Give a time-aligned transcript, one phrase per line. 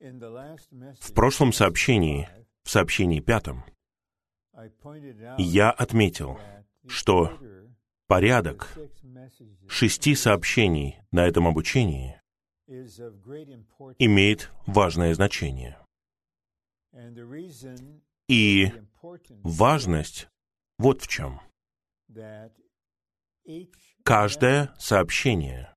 [0.00, 2.28] В прошлом сообщении,
[2.62, 3.64] в сообщении пятом,
[5.38, 6.38] я отметил,
[6.86, 7.36] что
[8.06, 8.78] порядок
[9.68, 12.20] шести сообщений на этом обучении
[13.98, 15.78] имеет важное значение.
[18.28, 18.72] И
[19.42, 20.28] важность
[20.78, 21.40] вот в чем.
[24.04, 25.74] Каждое сообщение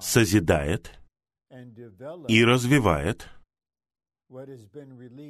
[0.00, 0.98] созидает
[2.28, 3.28] и развивает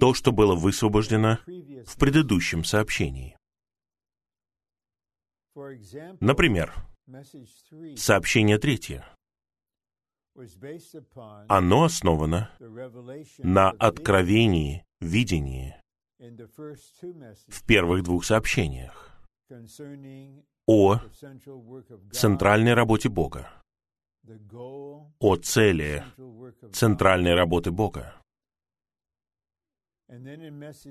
[0.01, 3.37] то, что было высвобождено в предыдущем сообщении.
[6.21, 6.75] Например,
[7.97, 9.07] сообщение третье.
[11.49, 12.51] Оно основано
[13.39, 15.81] на откровении, видении
[16.19, 19.19] в первых двух сообщениях
[20.67, 21.01] о
[22.13, 23.51] центральной работе Бога,
[25.19, 26.05] о цели
[26.73, 28.15] центральной работы Бога.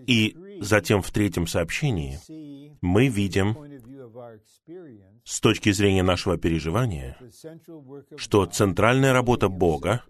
[0.08, 2.20] И затем в третьем сообщении
[2.82, 3.58] мы видим
[5.24, 7.18] с точки зрения нашего переживания,
[8.16, 10.04] что центральная работа Бога,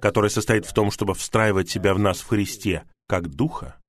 [0.00, 3.80] которая состоит в том, чтобы встраивать себя в нас в Христе как Духа,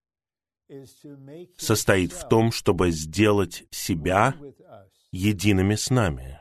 [1.57, 4.35] состоит в том, чтобы сделать себя
[5.11, 6.38] едиными с нами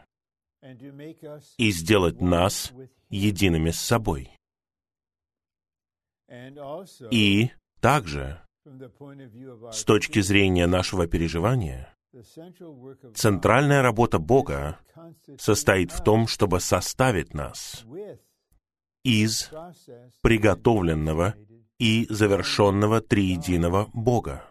[1.57, 2.73] и сделать нас
[3.09, 4.31] едиными с собой.
[7.11, 11.95] И также, с точки зрения нашего переживания,
[13.15, 14.79] центральная работа Бога
[15.39, 17.85] состоит в том, чтобы составить нас
[19.05, 19.51] из
[20.23, 21.35] приготовленного
[21.79, 24.45] и завершенного триединого Бога.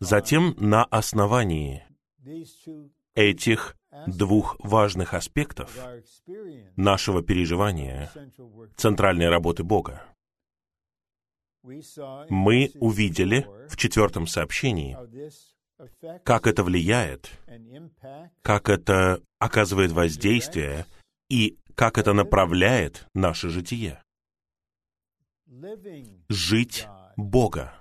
[0.00, 1.84] Затем на основании
[3.14, 5.76] этих двух важных аспектов
[6.76, 8.10] нашего переживания
[8.76, 10.02] центральной работы Бога
[12.28, 14.96] мы увидели в четвертом сообщении,
[16.24, 17.30] как это влияет,
[18.42, 20.86] как это оказывает воздействие
[21.28, 24.02] и как это направляет наше житие.
[26.28, 26.86] Жить
[27.16, 27.74] Бога,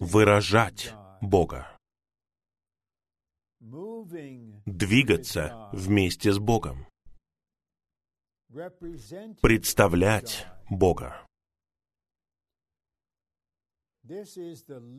[0.00, 1.76] выражать Бога,
[4.66, 6.86] двигаться вместе с Богом,
[9.40, 11.26] представлять Бога.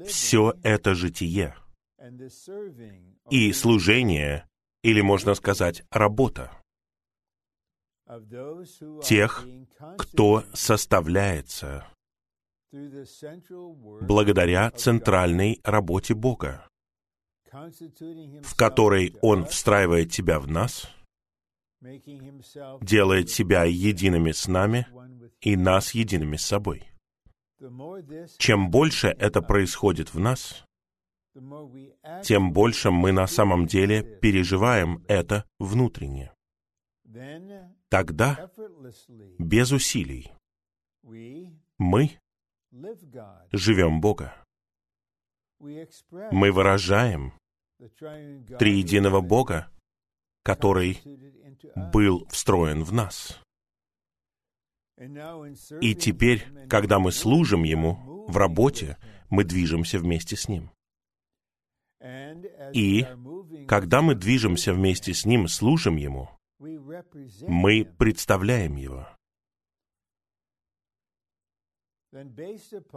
[0.06, 1.56] Все это житие
[3.30, 4.48] и служение,
[4.82, 6.52] или можно сказать, работа
[9.04, 9.46] тех,
[9.98, 11.88] кто составляется
[14.02, 16.68] благодаря центральной работе Бога,
[17.52, 20.90] в которой Он встраивает тебя в нас,
[22.82, 24.88] делает себя едиными с нами
[25.42, 26.90] и нас едиными с собой.
[28.38, 30.66] Чем больше это происходит в нас,
[32.24, 36.32] тем больше мы на самом деле переживаем это внутренне.
[37.90, 38.50] Тогда,
[39.38, 40.32] без усилий,
[41.78, 42.20] мы
[43.52, 44.36] живем Бога.
[45.60, 47.34] Мы выражаем
[48.60, 49.70] триединого Бога,
[50.44, 51.00] который
[51.92, 53.40] был встроен в нас.
[55.82, 58.98] И теперь, когда мы служим Ему в работе,
[59.30, 60.72] мы движемся вместе с Ним.
[62.74, 63.06] И
[63.68, 66.30] когда мы движемся вместе с Ним, служим Ему,
[66.60, 69.08] мы представляем Его.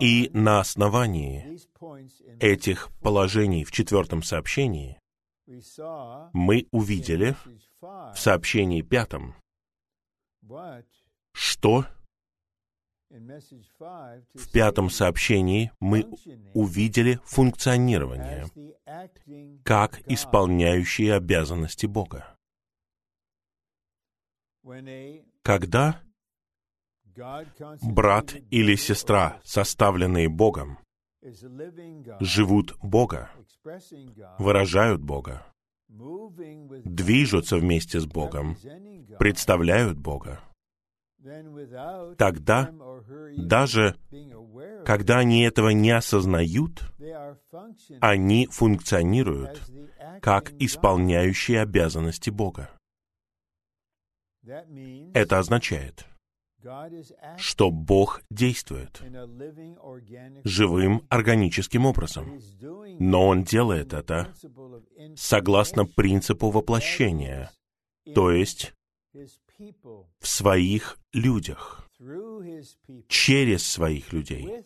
[0.01, 1.59] И на основании
[2.39, 5.01] этих положений в четвертом сообщении
[6.33, 7.35] мы увидели
[7.81, 9.35] в сообщении пятом,
[11.33, 11.87] что
[13.09, 16.05] в пятом сообщении мы
[16.53, 18.47] увидели функционирование
[19.65, 22.37] как исполняющие обязанности Бога.
[25.43, 26.03] Когда
[27.83, 30.79] брат или сестра, составленные Богом,
[32.21, 33.31] живут Бога,
[34.39, 35.47] выражают Бога,
[35.89, 38.57] движутся вместе с Богом,
[39.19, 40.41] представляют Бога,
[42.17, 42.73] тогда,
[43.37, 43.97] даже
[44.85, 46.93] когда они этого не осознают,
[48.01, 49.63] они функционируют
[50.23, 52.71] как исполняющие обязанности Бога.
[55.15, 56.07] Это означает,
[57.39, 59.03] что Бог действует
[60.45, 62.41] живым органическим образом,
[62.99, 64.35] но Он делает это
[65.17, 67.51] согласно принципу воплощения,
[68.15, 68.73] то есть
[70.21, 71.89] в своих людях,
[73.09, 74.65] через своих людей,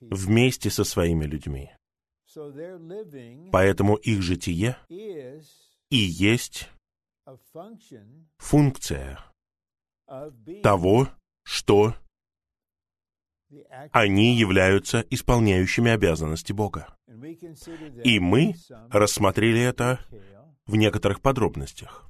[0.00, 1.70] вместе со своими людьми.
[3.52, 6.68] Поэтому их житие и есть
[8.38, 9.18] функция
[10.62, 11.08] того,
[11.44, 11.94] что
[13.90, 16.94] они являются исполняющими обязанности Бога.
[18.04, 18.54] И мы
[18.90, 20.00] рассмотрели это
[20.66, 22.08] в некоторых подробностях.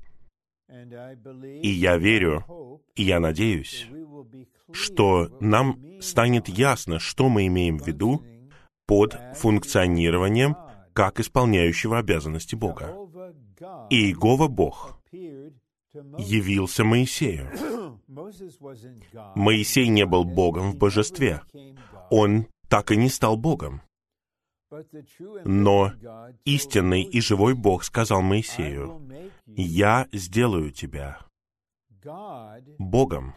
[0.69, 3.87] И я верю, и я надеюсь,
[4.73, 8.23] что нам станет ясно, что мы имеем в виду
[8.87, 10.57] под функционированием
[10.93, 12.95] как исполняющего обязанности Бога.
[13.91, 15.01] И Иегова Бог
[15.95, 17.51] явился Моисею.
[19.35, 21.43] Моисей не был Богом в божестве.
[22.11, 23.83] Он так и не стал Богом.
[25.45, 25.93] Но
[26.45, 29.03] истинный и живой Бог сказал Моисею,
[29.47, 31.19] «Я сделаю тебя
[32.79, 33.35] Богом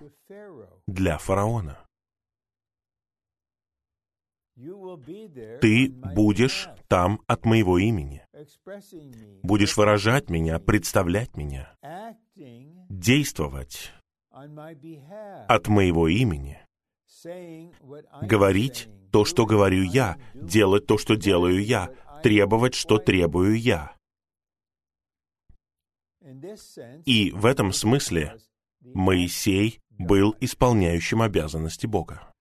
[0.88, 1.86] для фараона.
[4.56, 8.26] Ты будешь там от моего имени.
[9.44, 11.76] Будешь выражать меня, представлять меня,
[12.90, 13.94] действовать
[14.30, 16.60] от моего имени,
[18.22, 21.90] говорить то, что говорю я, делать то, что делаю я,
[22.22, 23.96] требовать, что требую я.
[27.06, 28.38] И в этом смысле
[28.82, 32.34] Моисей был исполняющим обязанности Бога.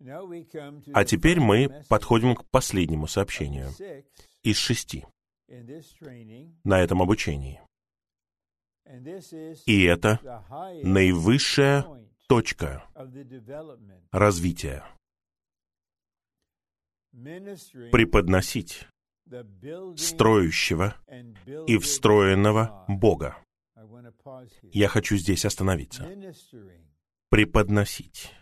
[0.00, 3.68] А теперь мы подходим к последнему сообщению
[4.42, 5.04] из шести
[6.64, 7.60] на этом обучении.
[9.66, 10.20] И это
[10.82, 11.86] наивысшая
[12.28, 12.84] точка
[14.12, 14.84] развития.
[17.12, 18.86] Преподносить
[19.96, 20.96] строящего
[21.66, 23.36] и встроенного Бога.
[24.72, 26.08] Я хочу здесь остановиться.
[27.30, 28.32] Преподносить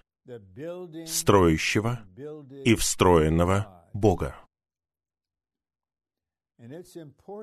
[1.06, 2.00] строящего
[2.64, 4.36] и встроенного Бога.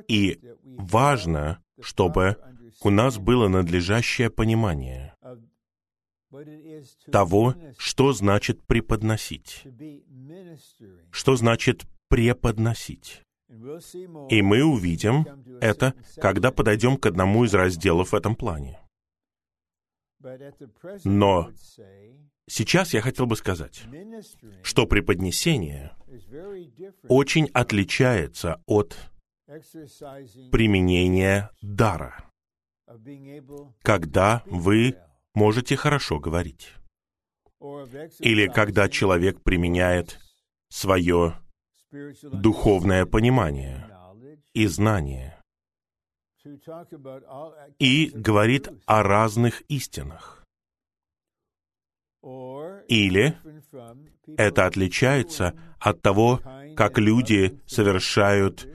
[0.08, 2.38] И важно, чтобы
[2.82, 5.16] у нас было надлежащее понимание
[7.12, 9.64] того, что значит преподносить,
[11.12, 13.22] что значит преподносить.
[14.30, 15.26] И мы увидим
[15.62, 18.80] это, когда подойдем к одному из разделов в этом плане.
[21.04, 21.52] Но
[22.48, 23.84] сейчас я хотел бы сказать,
[24.64, 25.96] что преподнесение
[27.08, 28.98] очень отличается от
[30.52, 32.26] применения дара,
[33.82, 34.96] когда вы
[35.34, 36.74] можете хорошо говорить,
[38.20, 40.20] или когда человек применяет
[40.70, 41.36] свое
[42.24, 43.88] духовное понимание
[44.54, 45.35] и знание
[47.80, 50.44] и говорит о разных истинах.
[52.88, 53.38] Или
[54.38, 56.40] это отличается от того,
[56.76, 58.68] как люди совершают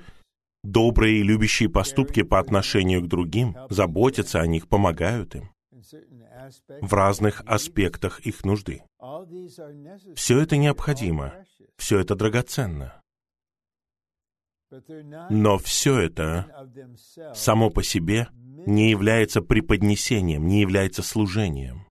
[0.63, 5.51] добрые и любящие поступки по отношению к другим, заботятся о них, помогают им
[6.81, 8.83] в разных аспектах их нужды.
[10.15, 11.35] Все это необходимо,
[11.77, 13.00] все это драгоценно.
[15.31, 16.69] Но все это
[17.35, 18.29] само по себе
[18.67, 21.87] не является преподнесением, не является служением.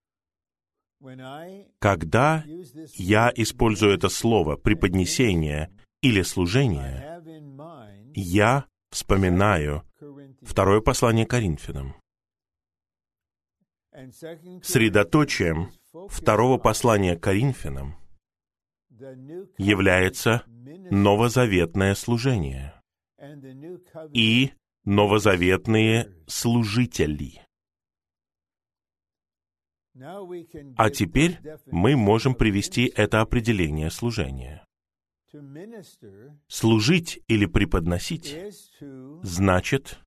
[1.79, 2.43] Когда
[2.95, 7.21] я использую это слово «преподнесение» или «служение»,
[8.13, 9.83] я вспоминаю
[10.41, 11.95] второе послание Коринфянам.
[14.61, 15.71] Средоточием
[16.09, 17.95] второго послания Коринфянам
[19.57, 20.43] является
[20.91, 22.73] новозаветное служение
[24.13, 24.51] и
[24.85, 27.45] новозаветные служители.
[30.77, 34.65] А теперь мы можем привести это определение служения.
[36.47, 38.35] Служить или преподносить
[39.21, 39.99] значит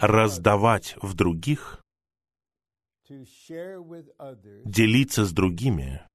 [0.00, 1.82] раздавать в других,
[4.64, 6.07] делиться с другими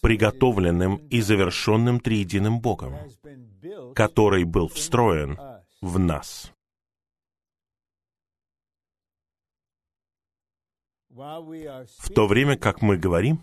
[0.00, 2.94] приготовленным и завершенным триединым Богом,
[3.94, 5.38] который был встроен
[5.80, 6.52] в нас.
[11.10, 13.40] В то время как мы говорим,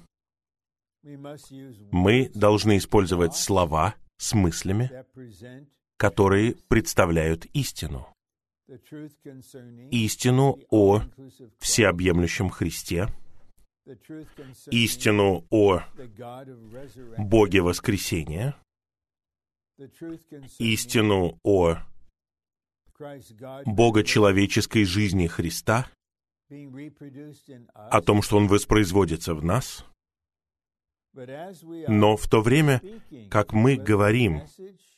[1.03, 4.89] мы должны использовать слова с мыслями,
[5.97, 8.07] которые представляют истину.
[9.91, 11.01] Истину о
[11.59, 13.09] всеобъемлющем Христе,
[14.71, 15.81] истину о
[17.17, 18.55] Боге воскресения,
[20.59, 21.77] истину о
[23.65, 25.87] Бога человеческой жизни Христа,
[27.75, 29.85] о том, что Он воспроизводится в нас,
[31.13, 32.81] но в то время,
[33.29, 34.43] как мы говорим,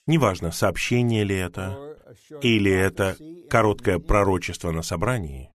[0.05, 1.97] неважно, сообщение ли это,
[2.41, 3.17] или это
[3.49, 5.51] короткое пророчество на собрании,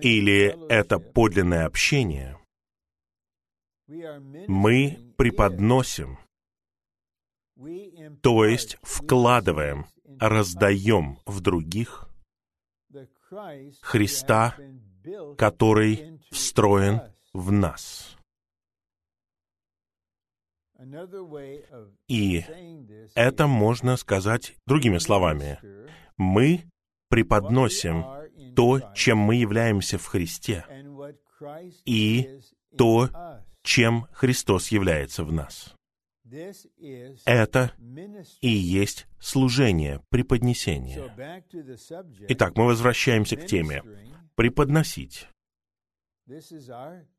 [0.00, 2.38] или это подлинное общение,
[3.88, 6.18] мы преподносим,
[8.22, 9.86] то есть вкладываем,
[10.20, 12.08] раздаем в других
[13.82, 14.56] Христа,
[15.36, 17.00] который встроен
[17.32, 18.16] в нас.
[22.06, 22.44] И
[23.14, 25.58] это можно сказать другими словами.
[26.16, 26.64] Мы
[27.08, 28.04] преподносим
[28.58, 30.64] то, чем мы являемся в Христе,
[31.84, 32.40] и
[32.76, 33.08] то,
[33.62, 35.76] чем Христос является в нас.
[37.24, 37.72] Это
[38.40, 41.14] и есть служение, преподнесение.
[42.30, 43.84] Итак, мы возвращаемся к теме.
[44.34, 45.28] Преподносить.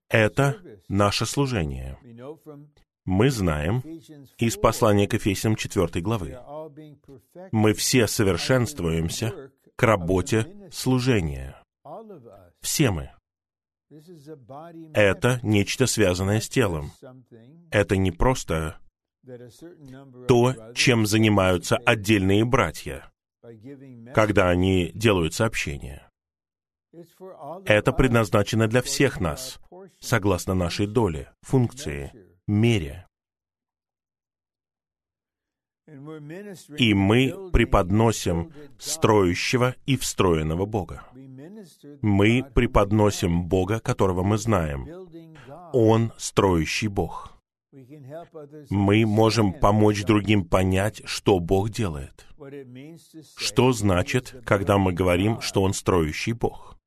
[0.10, 1.98] Это наше служение.
[3.06, 3.80] Мы знаем
[4.38, 6.38] из послания к Ефесям 4 главы.
[7.54, 11.56] Мы все совершенствуемся к работе служения.
[12.60, 13.12] Все мы.
[14.94, 16.92] Это нечто связанное с телом.
[17.72, 18.78] Это не просто
[20.28, 23.10] то, чем занимаются отдельные братья,
[24.14, 26.12] когда они делают сообщения.
[27.66, 29.62] Это предназначено для всех нас,
[30.00, 32.12] согласно нашей доле, функции,
[32.48, 33.09] мере.
[36.78, 41.04] И мы преподносим строящего и встроенного Бога.
[42.02, 44.88] Мы преподносим Бога, которого мы знаем.
[45.74, 47.40] Он строящий Бог.
[48.70, 52.26] Мы можем помочь другим понять, что Бог делает.
[53.38, 56.78] Что значит, когда мы говорим, что Он строящий Бог?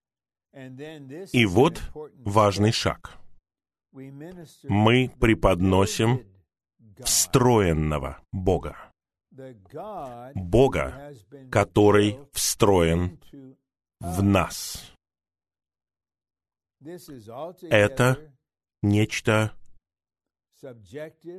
[1.32, 1.80] И вот
[2.24, 3.18] важный шаг.
[3.92, 6.22] Мы преподносим
[6.98, 8.91] встроенного Бога.
[10.34, 11.14] Бога,
[11.50, 13.18] который встроен
[14.00, 14.92] в нас.
[17.70, 18.34] Это
[18.82, 19.52] нечто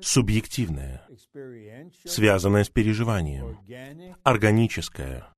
[0.01, 1.07] субъективное,
[2.05, 3.59] связанное с переживанием,
[4.23, 5.33] органическое,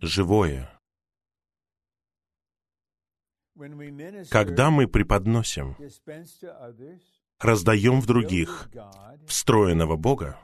[0.00, 0.70] живое.
[4.30, 5.76] Когда мы преподносим,
[7.40, 8.70] раздаем в других
[9.26, 10.38] встроенного Бога,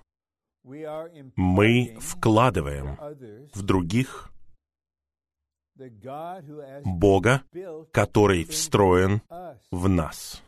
[0.64, 2.96] мы вкладываем
[3.52, 4.32] в других
[6.84, 7.42] Бога,
[7.92, 9.22] который встроен
[9.70, 10.42] в нас.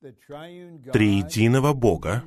[0.00, 2.24] Триединого Бога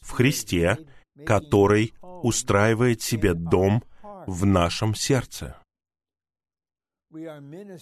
[0.00, 0.78] в Христе,
[1.24, 3.84] который устраивает себе дом
[4.26, 5.56] в нашем сердце.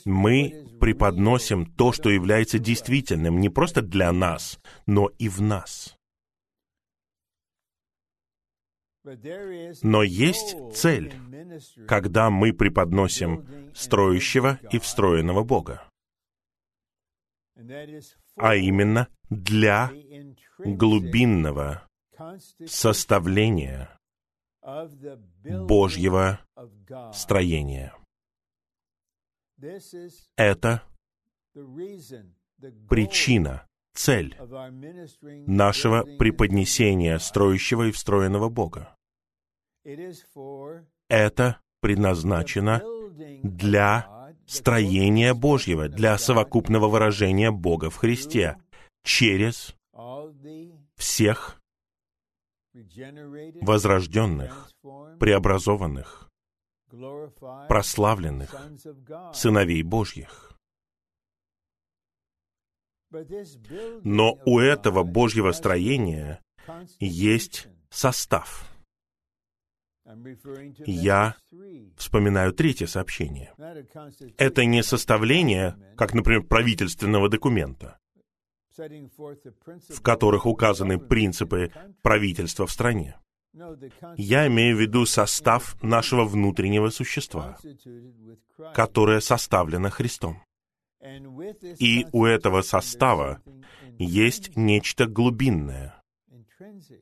[0.05, 5.97] Мы преподносим то, что является действительным не просто для нас, но и в нас.
[9.83, 11.13] Но есть цель,
[11.89, 15.89] когда мы преподносим строящего и встроенного Бога.
[18.37, 19.91] А именно для
[20.59, 21.87] глубинного
[22.67, 23.97] составления
[25.43, 26.41] Божьего
[27.13, 27.95] строения.
[30.37, 30.83] Это
[32.89, 34.37] причина цель
[35.47, 38.95] нашего преподнесения строящего и встроенного Бога.
[41.09, 42.83] Это предназначено
[43.43, 48.59] для строения Божьего, для совокупного выражения Бога в Христе
[49.05, 49.75] через
[50.97, 51.61] всех
[53.61, 54.71] возрожденных,
[55.19, 56.31] преобразованных,
[57.69, 58.55] прославленных
[59.35, 60.52] сыновей Божьих.
[64.05, 66.41] Но у этого Божьего строения
[66.99, 68.69] есть состав.
[70.87, 71.37] Я
[71.97, 73.55] вспоминаю третье сообщение.
[74.37, 77.99] Это не составление, как, например, правительственного документа,
[78.77, 83.17] в которых указаны принципы правительства в стране.
[84.17, 87.59] Я имею в виду состав нашего внутреннего существа,
[88.75, 90.43] которое составлено Христом.
[91.79, 93.43] И у этого состава
[93.99, 96.01] есть нечто глубинное.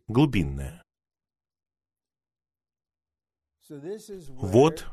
[0.09, 0.83] Глубинное.
[4.31, 4.87] Вот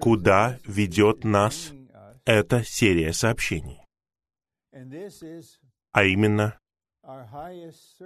[0.00, 1.72] куда ведет нас
[2.24, 3.80] эта серия сообщений.
[5.92, 6.58] А именно,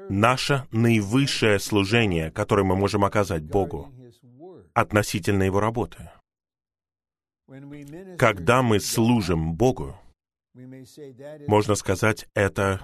[0.08, 3.92] наше наивысшее служение, которое мы можем оказать Богу
[4.72, 6.10] относительно Его работы.
[8.18, 9.98] Когда мы служим Богу,
[11.46, 12.80] можно сказать, это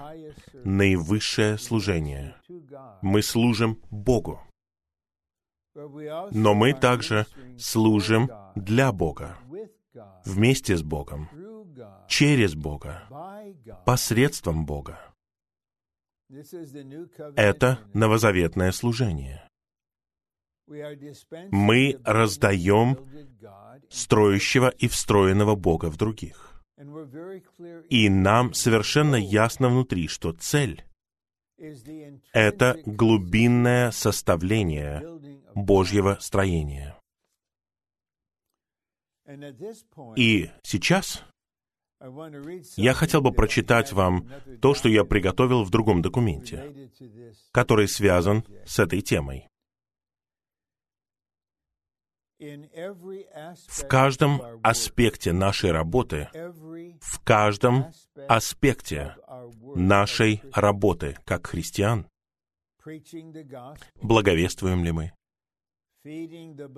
[0.53, 2.35] наивысшее служение.
[3.01, 4.41] Мы служим Богу.
[5.73, 7.25] Но мы также
[7.57, 9.37] служим для Бога,
[10.25, 11.29] вместе с Богом,
[12.07, 13.03] через Бога,
[13.85, 14.99] посредством Бога.
[17.35, 19.47] Это новозаветное служение.
[20.67, 22.97] Мы раздаем
[23.89, 26.50] строящего и встроенного Бога в других.
[27.89, 30.83] И нам совершенно ясно внутри, что цель—
[32.33, 35.03] это глубинное составление
[35.53, 36.97] Божьего строения.
[40.15, 41.23] И сейчас
[42.77, 44.27] я хотел бы прочитать вам
[44.59, 46.89] то, что я приготовил в другом документе,
[47.51, 49.50] который связан с этой темой.
[52.41, 57.91] В каждом аспекте нашей работы, в каждом
[58.27, 59.15] аспекте
[59.75, 62.07] нашей работы как христиан,
[64.01, 65.13] благовествуем ли мы,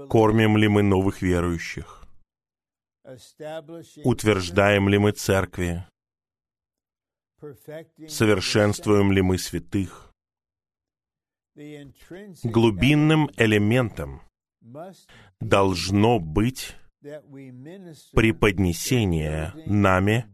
[0.09, 2.05] кормим ли мы новых верующих,
[4.03, 5.87] утверждаем ли мы церкви,
[8.09, 10.11] совершенствуем ли мы святых,
[12.43, 14.21] глубинным элементом
[15.39, 16.75] должно быть
[18.13, 20.25] преподнесение нами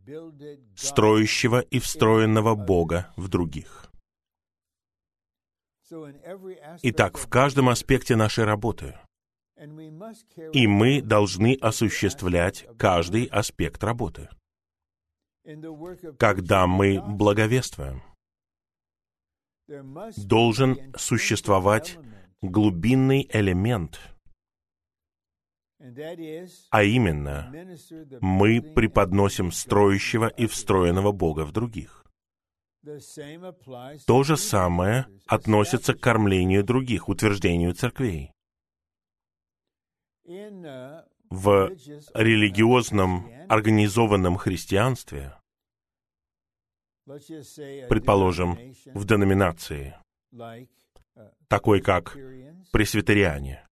[0.76, 3.92] строящего и встроенного Бога в других.
[6.84, 8.96] Итак, в каждом аспекте нашей работы.
[10.54, 14.30] И мы должны осуществлять каждый аспект работы.
[16.20, 18.04] Когда мы благовествуем,
[20.18, 21.98] должен существовать
[22.42, 24.00] глубинный элемент—
[26.70, 27.52] а именно,
[28.20, 32.06] мы преподносим строящего и встроенного Бога в других.
[34.06, 38.32] То же самое относится к кормлению других, утверждению церквей.
[41.30, 41.70] В
[42.14, 45.36] религиозном организованном христианстве,
[47.06, 48.58] предположим,
[48.94, 49.96] в деноминации,
[51.48, 52.18] такой как
[52.72, 53.69] пресвитериане,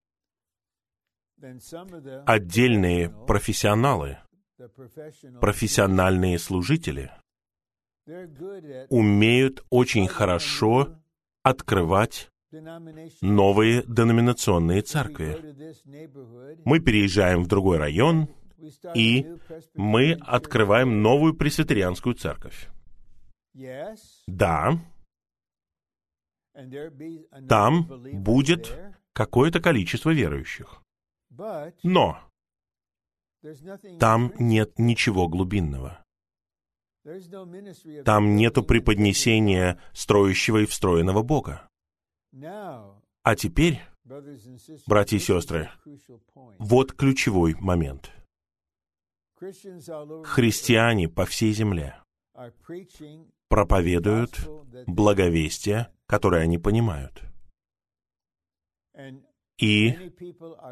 [2.26, 4.18] отдельные профессионалы,
[5.40, 7.12] профессиональные служители
[8.90, 10.98] умеют очень хорошо
[11.44, 12.30] открывать
[13.22, 15.38] новые деноминационные церкви.
[16.66, 18.30] Мы переезжаем в другой район,
[18.96, 19.36] и
[19.76, 22.70] мы открываем новую пресвитерианскую церковь.
[24.28, 24.80] Да,
[27.48, 28.76] там будет
[29.14, 30.82] какое-то количество верующих.
[31.84, 32.20] Но
[34.00, 36.04] там нет ничего глубинного.
[38.04, 41.70] Там нету преподнесения строящего и встроенного Бога.
[43.24, 43.82] А теперь,
[44.86, 45.70] братья и сестры,
[46.60, 48.12] вот ключевой момент.
[49.38, 52.02] Христиане по всей земле
[53.50, 54.48] проповедуют
[54.88, 57.24] благовестие, которое они понимают
[59.60, 60.14] и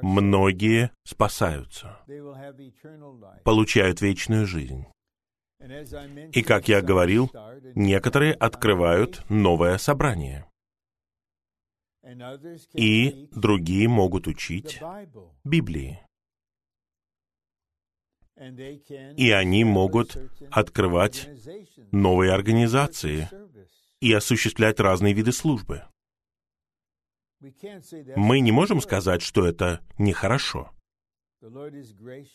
[0.01, 1.99] многие спасаются,
[3.43, 4.85] получают вечную жизнь.
[6.33, 7.31] И, как я говорил,
[7.75, 10.45] некоторые открывают новое собрание.
[12.73, 14.79] И другие могут учить
[15.43, 15.99] Библии.
[19.17, 20.17] И они могут
[20.51, 21.29] открывать
[21.91, 23.29] новые организации
[24.01, 25.85] и осуществлять разные виды службы.
[28.15, 30.71] Мы не можем сказать, что это нехорошо.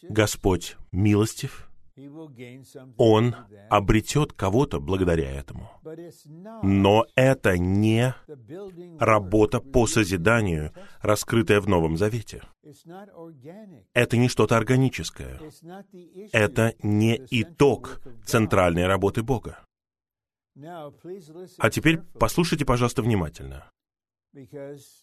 [0.08, 1.70] Господь милостив,
[2.96, 3.34] Он
[3.68, 5.70] обретет кого-то благодаря этому.
[6.62, 8.14] Но это не
[8.98, 12.42] работа по созиданию, раскрытая в Новом Завете.
[13.92, 15.40] Это не что-то органическое.
[16.32, 19.58] Это не итог центральной работы Бога.
[21.58, 23.70] А теперь послушайте, пожалуйста, внимательно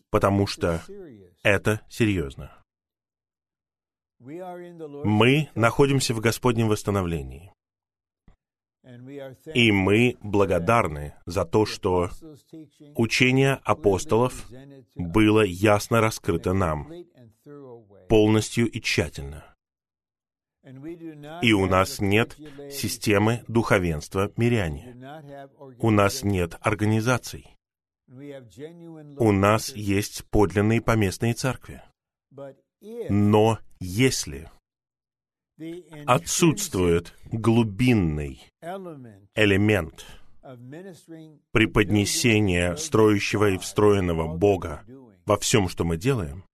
[0.09, 0.81] потому что
[1.43, 2.51] это серьезно.
[4.19, 7.53] Мы находимся в Господнем восстановлении.
[9.53, 12.09] И мы благодарны за то, что
[12.95, 14.47] учение апостолов
[14.95, 16.89] было ясно раскрыто нам,
[18.07, 19.43] полностью и тщательно.
[21.41, 22.37] И у нас нет
[22.71, 24.95] системы духовенства миряне.
[25.79, 27.56] У нас нет организаций.
[28.09, 31.81] У нас есть подлинные поместные церкви.
[33.09, 34.49] Но если
[36.05, 38.41] отсутствует глубинный
[39.35, 40.05] элемент
[41.51, 44.83] преподнесения строящего и встроенного Бога
[45.25, 46.45] во всем, что мы делаем,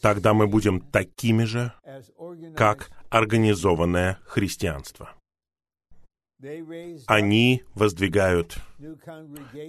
[0.00, 1.72] тогда мы будем такими же,
[2.56, 5.14] как организованное христианство.
[7.06, 8.58] Они воздвигают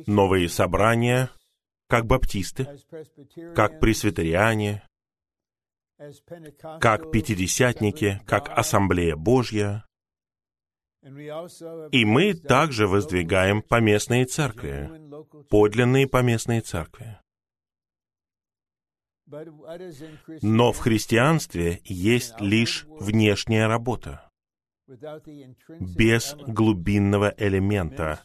[0.05, 1.29] новые собрания,
[1.87, 2.67] как баптисты,
[3.55, 4.83] как пресвитериане,
[6.81, 9.85] как пятидесятники, как Ассамблея Божья.
[11.91, 14.89] И мы также воздвигаем поместные церкви,
[15.49, 17.17] подлинные поместные церкви.
[20.41, 24.26] Но в христианстве есть лишь внешняя работа,
[24.87, 28.21] без глубинного элемента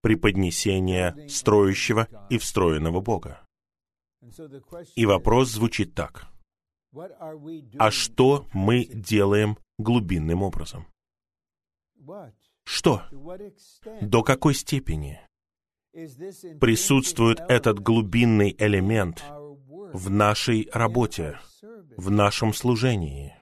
[0.00, 3.44] преподнесения строящего и встроенного Бога.
[4.94, 6.28] И вопрос звучит так.
[7.78, 10.86] А что мы делаем глубинным образом?
[12.64, 13.02] Что?
[14.00, 15.20] До какой степени
[16.60, 19.24] присутствует этот глубинный элемент
[19.92, 21.38] в нашей работе,
[21.96, 23.37] в нашем служении?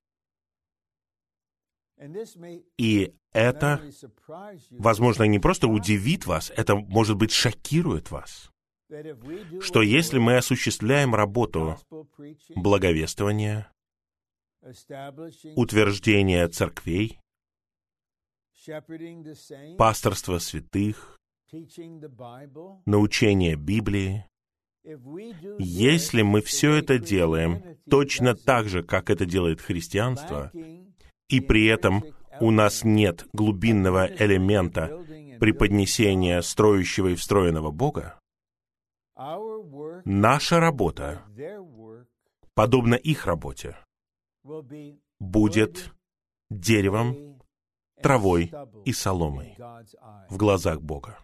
[2.79, 3.83] И это,
[4.71, 8.51] возможно, не просто удивит вас, это, может быть, шокирует вас.
[9.61, 11.79] что если мы осуществляем работу
[12.55, 13.71] благовествования,
[15.57, 17.19] утверждения церквей,
[19.77, 21.19] пасторства святых,
[22.85, 24.27] научения Библии,
[25.59, 30.53] если мы все это делаем точно так же, как это делает христианство,
[31.29, 32.05] и при этом
[32.41, 34.89] у нас нет глубинного элемента
[35.41, 38.19] преподнесения строящего и встроенного Бога,
[40.05, 41.23] наша работа,
[42.55, 43.77] подобно их работе,
[45.19, 45.93] будет
[46.51, 47.41] деревом,
[48.03, 48.53] травой
[48.85, 49.57] и соломой
[50.29, 51.19] в глазах Бога.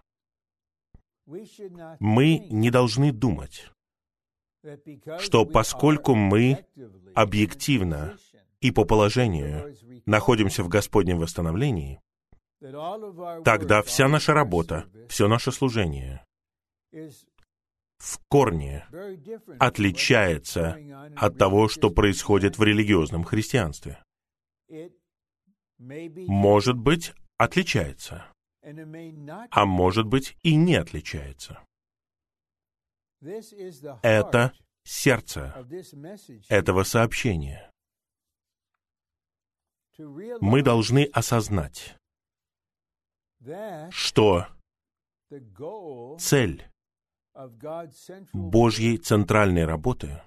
[1.27, 3.71] Мы не должны думать,
[5.19, 6.65] что поскольку мы
[7.15, 8.17] объективно
[8.62, 12.01] и по положению находимся в Господнем восстановлении,
[13.44, 16.25] тогда вся наша работа, все наше служение
[17.98, 18.87] в корне
[19.59, 20.79] отличается
[21.16, 24.03] от того, что происходит в религиозном христианстве.
[25.79, 28.27] Может быть, отличается,
[29.51, 31.61] а может быть и не отличается.
[34.03, 34.53] Это
[34.85, 35.55] сердце
[36.48, 37.71] этого сообщения.
[40.40, 41.96] Мы должны осознать,
[43.90, 44.46] что
[46.18, 46.64] цель
[48.33, 50.22] Божьей центральной работы,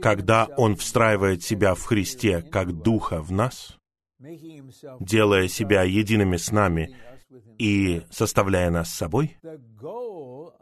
[0.00, 3.76] когда Он встраивает себя в Христе как Духа в нас,
[4.18, 6.96] делая себя едиными с нами
[7.58, 9.36] и составляя нас с собой,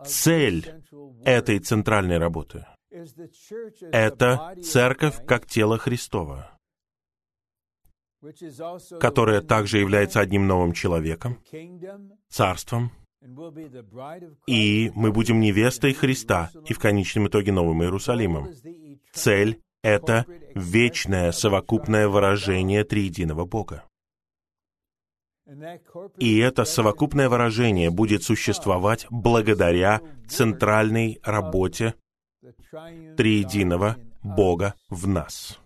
[0.05, 0.83] цель
[1.25, 2.67] этой центральной работы—
[3.93, 6.56] это церковь как тело Христова,
[9.01, 11.39] которая также является одним новым человеком,
[12.29, 12.91] царством,
[14.47, 18.51] и мы будем невестой Христа и в конечном итоге Новым Иерусалимом.
[19.13, 23.85] Цель— это вечное совокупное выражение триединого Бога.
[26.19, 31.95] И это совокупное выражение будет существовать благодаря центральной работе
[33.17, 35.61] триединого Бога в нас.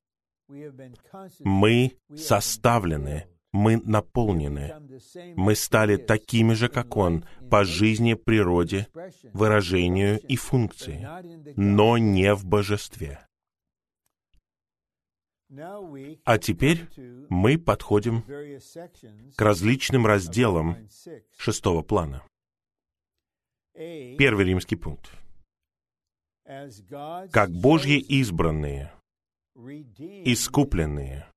[1.44, 4.74] Мы составлены мы наполнены.
[5.36, 8.86] Мы стали такими же, как Он, по жизни, природе,
[9.32, 11.06] выражению и функции,
[11.56, 13.26] но не в божестве.
[16.24, 16.86] А теперь
[17.28, 18.22] мы подходим
[19.36, 20.88] к различным разделам
[21.36, 22.22] шестого плана.
[23.74, 25.10] Первый римский пункт.
[27.32, 28.92] Как Божьи избранные,
[30.24, 31.30] искупленные,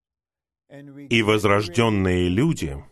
[1.10, 2.84] и возрожденные люди,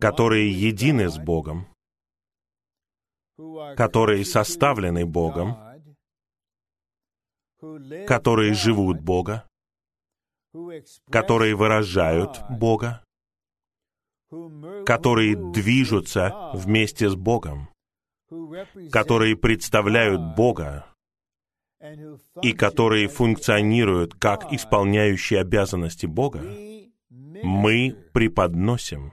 [0.00, 1.68] которые едины с Богом,
[3.76, 5.56] которые составлены Богом,
[8.06, 9.46] которые живут Бога,
[11.10, 13.04] которые выражают Бога,
[14.84, 17.68] которые движутся вместе с Богом,
[18.90, 20.95] которые представляют Бога,
[22.42, 26.42] и которые функционируют как исполняющие обязанности Бога,
[27.42, 29.12] мы преподносим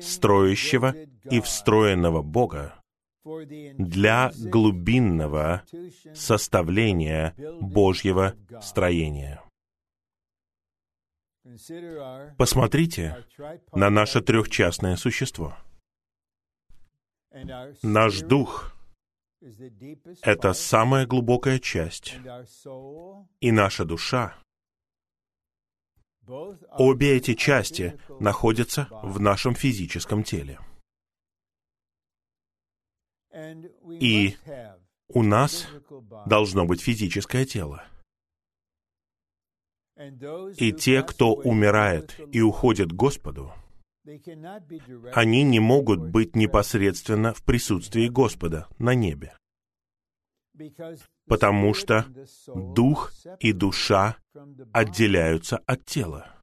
[0.00, 0.94] строящего
[1.30, 2.74] и встроенного Бога
[3.24, 5.62] для глубинного
[6.14, 9.42] составления Божьего строения.
[12.36, 13.24] Посмотрите
[13.72, 15.56] на наше трехчастное существо.
[17.82, 18.76] Наш дух—
[20.22, 22.14] это самая глубокая часть,
[23.40, 24.36] и наша душа
[26.78, 30.60] Обе эти части находятся в нашем физическом теле.
[34.00, 34.36] И
[35.08, 35.66] у нас
[36.26, 37.84] должно быть физическое тело.
[40.56, 43.52] И те, кто умирает и уходит к Господу,
[45.14, 49.36] они не могут быть непосредственно в присутствии Господа на небе,
[51.26, 52.06] потому что
[52.54, 54.16] дух и душа
[54.72, 56.40] отделяются от тела.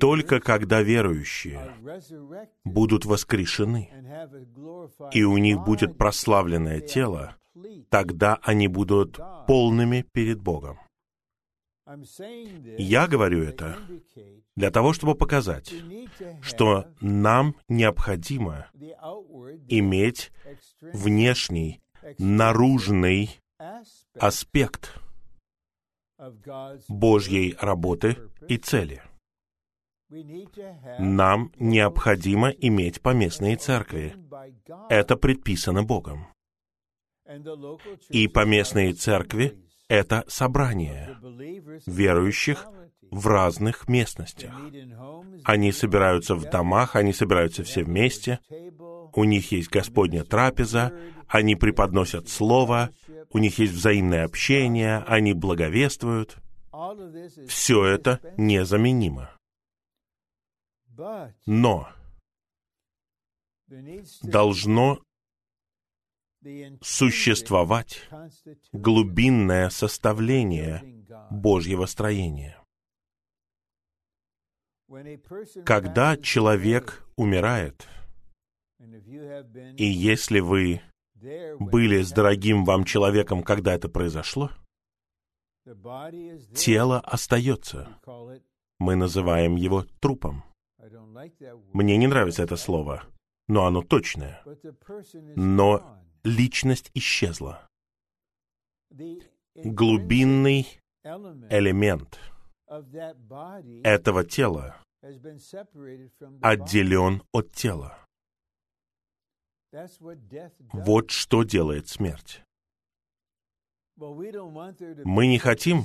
[0.00, 1.74] Только когда верующие
[2.64, 3.90] будут воскрешены,
[5.12, 7.36] и у них будет прославленное тело,
[7.90, 10.78] тогда они будут полными перед Богом.
[12.78, 13.78] Я говорю это
[14.54, 15.72] для того, чтобы показать,
[16.42, 18.70] что нам необходимо
[19.68, 20.30] иметь
[20.80, 21.80] внешний,
[22.18, 23.40] наружный
[24.18, 25.00] аспект
[26.88, 28.16] Божьей работы
[28.48, 29.02] и цели.
[30.98, 34.14] Нам необходимо иметь поместные церкви.
[34.88, 36.26] Это предписано Богом.
[38.08, 39.56] И поместные церкви—
[39.90, 41.18] это собрание
[41.84, 42.64] верующих
[43.10, 44.54] в разных местностях.
[45.44, 48.38] Они собираются в домах, они собираются все вместе,
[49.12, 50.92] у них есть Господня трапеза,
[51.26, 52.90] они преподносят Слово,
[53.30, 56.36] у них есть взаимное общение, они благовествуют.
[57.48, 59.30] Все это незаменимо.
[61.46, 61.88] Но
[64.22, 65.00] должно
[66.80, 68.08] существовать
[68.72, 72.58] глубинное составление Божьего строения.
[75.64, 77.86] Когда человек умирает,
[79.76, 80.80] и если вы
[81.58, 84.50] были с дорогим вам человеком, когда это произошло,
[86.54, 87.88] тело остается.
[88.78, 90.44] Мы называем его трупом.
[91.74, 93.04] Мне не нравится это слово,
[93.46, 94.42] но оно точное.
[95.36, 97.68] Но личность исчезла.
[99.54, 102.18] Глубинный элемент
[103.84, 104.76] этого тела
[106.42, 107.98] отделен от тела.
[110.72, 112.42] Вот что делает смерть.
[113.96, 115.84] Мы не хотим,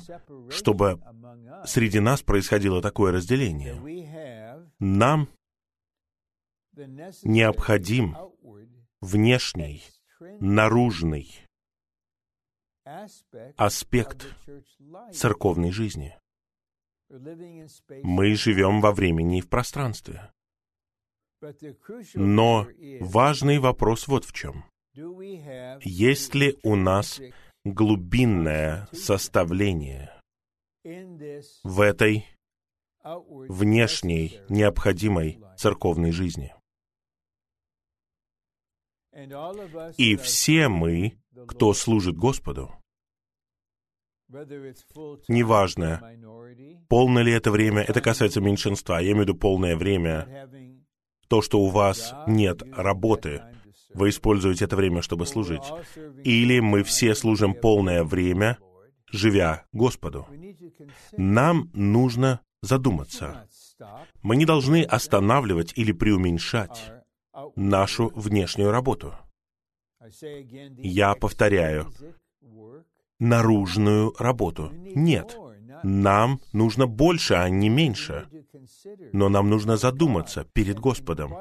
[0.50, 1.02] чтобы
[1.66, 3.76] среди нас происходило такое разделение.
[4.80, 5.28] Нам
[7.24, 8.16] необходим
[9.02, 9.84] внешний,
[10.20, 11.46] наружный
[13.58, 14.28] аспект
[15.12, 16.18] церковной жизни.
[17.10, 20.32] Мы живем во времени и в пространстве.
[22.14, 22.68] Но
[23.00, 24.66] важный вопрос вот в чем.
[25.84, 27.22] Есть ли у нас
[27.64, 30.12] глубинное составление
[31.64, 32.26] в этой
[33.04, 36.54] внешней необходимой церковной жизни?
[39.98, 42.72] И все мы, кто служит Господу,
[45.28, 46.02] неважно,
[46.90, 50.50] полное ли это время, это касается меньшинства, я имею в виду полное время,
[51.28, 53.44] то, что у вас нет работы,
[53.94, 55.64] вы используете это время, чтобы служить.
[56.24, 58.58] Или мы все служим полное время,
[59.10, 60.28] живя Господу.
[61.16, 63.48] Нам нужно задуматься.
[64.22, 66.92] Мы не должны останавливать или преуменьшать
[67.56, 69.14] нашу внешнюю работу.
[70.78, 71.92] Я повторяю,
[73.20, 74.72] наружную работу.
[74.74, 75.38] Нет,
[75.84, 78.28] нам нужно больше, а не меньше.
[79.14, 81.34] Но нам нужно задуматься перед Господом,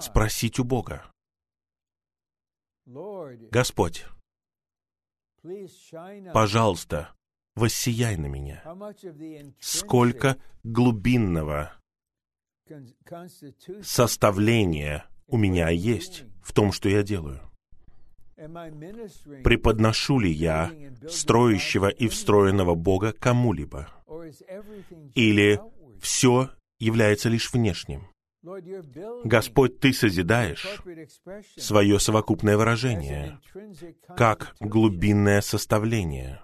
[0.00, 1.04] спросить у Бога.
[3.50, 4.04] Господь,
[6.32, 7.14] пожалуйста,
[7.54, 8.62] воссияй на меня.
[9.60, 11.72] Сколько глубинного
[13.82, 17.40] составления у меня есть в том, что я делаю.
[19.44, 20.72] Преподношу ли я
[21.08, 23.88] строящего и встроенного Бога кому-либо?
[25.14, 25.60] Или
[26.00, 28.08] все является лишь внешним?
[29.24, 30.82] Господь, Ты созидаешь
[31.56, 33.40] свое совокупное выражение,
[34.16, 36.43] как глубинное составление.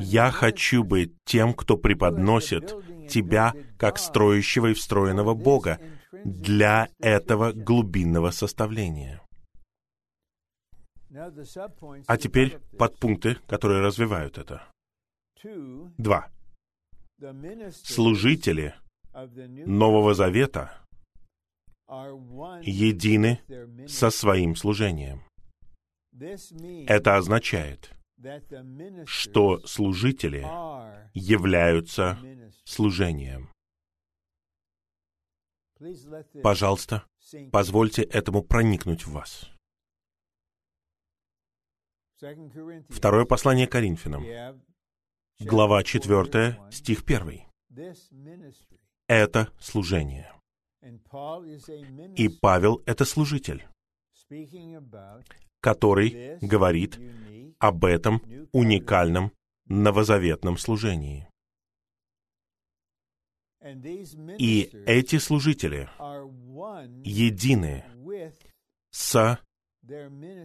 [0.00, 2.74] Я хочу быть тем, кто преподносит
[3.08, 5.78] Тебя как строящего и встроенного Бога
[6.24, 9.22] для этого глубинного составления.
[12.06, 14.62] А теперь подпункты, которые развивают это.
[15.98, 16.30] Два.
[17.84, 18.74] Служители
[19.12, 20.82] Нового Завета
[22.62, 23.40] едины
[23.86, 25.22] со своим служением.
[26.86, 27.92] Это означает,
[29.06, 30.42] что служители
[31.14, 32.18] являются
[32.64, 33.50] служением.
[36.42, 37.04] Пожалуйста,
[37.50, 39.50] позвольте этому проникнуть в вас.
[42.88, 44.22] Второе послание Коринфянам,
[45.40, 47.42] глава 4, стих 1.
[49.08, 50.32] Это служение.
[52.16, 53.66] И Павел— это служитель,
[55.62, 57.00] который говорит
[57.58, 58.20] об этом
[58.52, 59.32] уникальном
[59.66, 61.28] новозаветном служении.
[64.38, 65.88] И эти служители
[67.04, 67.84] едины
[68.90, 69.38] со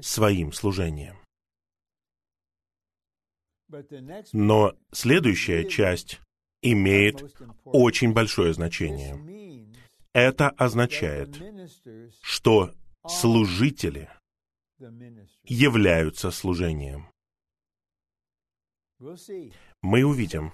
[0.01, 1.17] своим служением.
[4.34, 6.21] Но следующая часть
[6.62, 7.23] имеет
[7.65, 9.17] очень большое значение.
[10.13, 11.36] Это означает,
[12.21, 12.71] что
[13.08, 14.10] служители
[15.43, 17.07] являются служением.
[19.81, 20.53] Мы увидим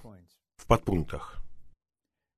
[0.58, 1.42] в подпунктах.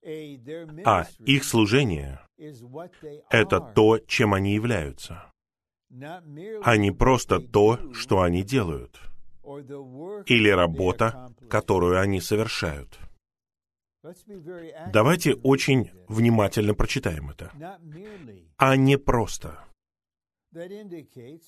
[0.04, 2.22] А их служение—
[3.30, 5.32] это то, чем они являются,
[6.64, 9.00] а не просто то, что они делают,
[10.28, 13.00] или работа, которую они совершают.
[14.94, 17.52] Давайте очень внимательно прочитаем это.
[18.58, 19.66] А не просто.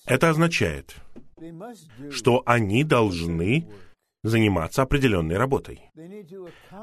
[0.04, 0.94] Это означает,
[2.10, 3.68] что они должны
[4.22, 5.90] заниматься определенной работой.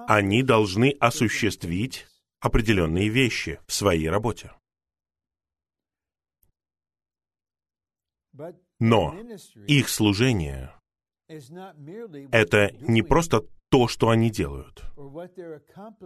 [0.08, 2.08] Они должны осуществить
[2.40, 4.52] определенные вещи в своей работе.
[8.80, 9.16] Но
[9.68, 10.74] их служение—
[11.28, 14.84] это не просто то, что они делают,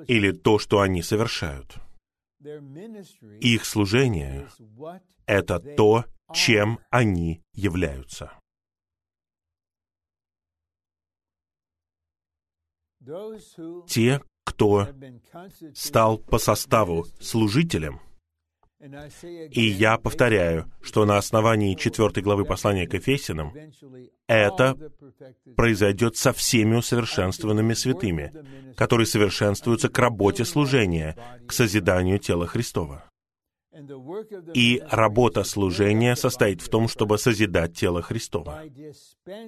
[0.07, 1.77] или то, что они совершают.
[3.41, 4.47] Их служение—
[5.25, 8.31] это то, чем они являются.
[13.87, 14.87] Те, кто
[15.73, 18.01] стал по составу служителем,
[18.79, 23.53] и я повторяю, что на основании 4 главы послания к Ефесянам
[24.27, 24.77] это
[25.57, 28.31] произойдет со всеми усовершенствованными святыми,
[28.75, 33.03] которые совершенствуются к работе служения, к созиданию тела Христова.
[34.53, 38.63] И работа служения состоит в том, чтобы созидать тело Христова,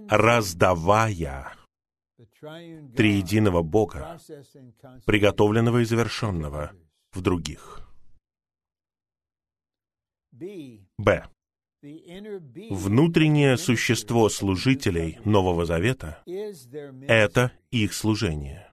[0.10, 1.54] раздавая
[2.96, 4.20] триединого Бога,
[5.06, 6.72] приготовленного и завершенного
[7.13, 7.81] в других.
[10.97, 11.27] Б.
[12.69, 16.23] Внутреннее существо служителей Нового Завета—
[17.08, 18.71] это их служение.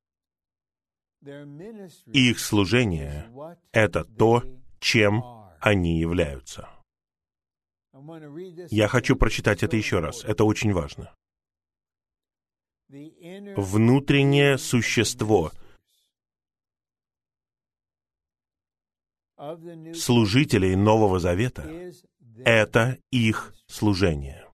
[2.13, 3.31] Их служение—
[3.73, 4.43] это то,
[4.81, 5.23] чем
[5.61, 6.69] они являются.
[8.71, 10.25] Я хочу прочитать это еще раз.
[10.25, 11.15] Это очень важно.
[12.89, 15.53] Внутреннее существо
[19.95, 21.71] служителей Нового Завета—
[22.45, 24.45] это их служение.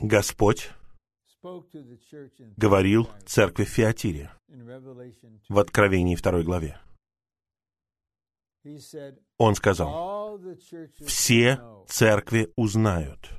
[0.00, 0.70] Господь
[2.56, 4.32] говорил церкви в Фиатире
[5.48, 6.80] в Откровении 2 главе.
[9.38, 10.38] Он сказал,
[11.06, 13.30] «Все церкви узнают,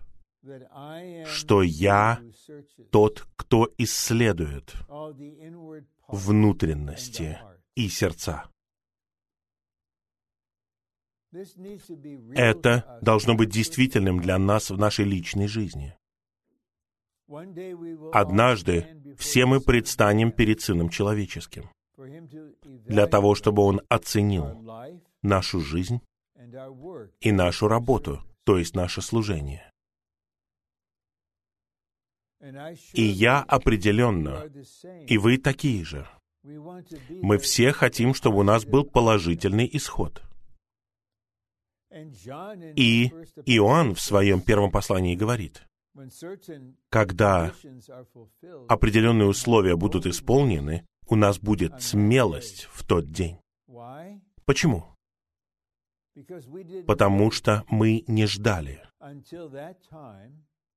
[1.26, 2.22] что я
[2.92, 4.74] тот, кто исследует
[6.12, 7.40] внутренности
[7.76, 8.50] и сердца.
[12.36, 15.96] Это должно быть действительным для нас в нашей личной жизни.
[18.12, 24.62] Однажды все мы предстанем перед Сыном Человеческим для того, чтобы Он оценил
[25.22, 26.02] нашу жизнь
[27.22, 29.71] и нашу работу, то есть наше служение.
[32.94, 34.50] И я определенно,
[35.08, 36.08] и вы такие же.
[36.44, 40.24] Мы все хотим, чтобы у нас был положительный исход.
[41.92, 43.12] И
[43.46, 45.64] Иоанн в своем первом послании говорит,
[46.90, 47.54] когда
[48.70, 53.38] определенные условия будут исполнены, у нас будет смелость в тот день.
[54.46, 54.86] Почему?
[56.88, 58.82] Потому что мы не ждали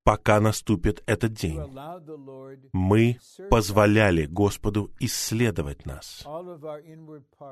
[0.04, 1.60] пока наступит этот день.
[2.72, 3.18] Мы
[3.50, 6.24] позволяли Господу исследовать нас,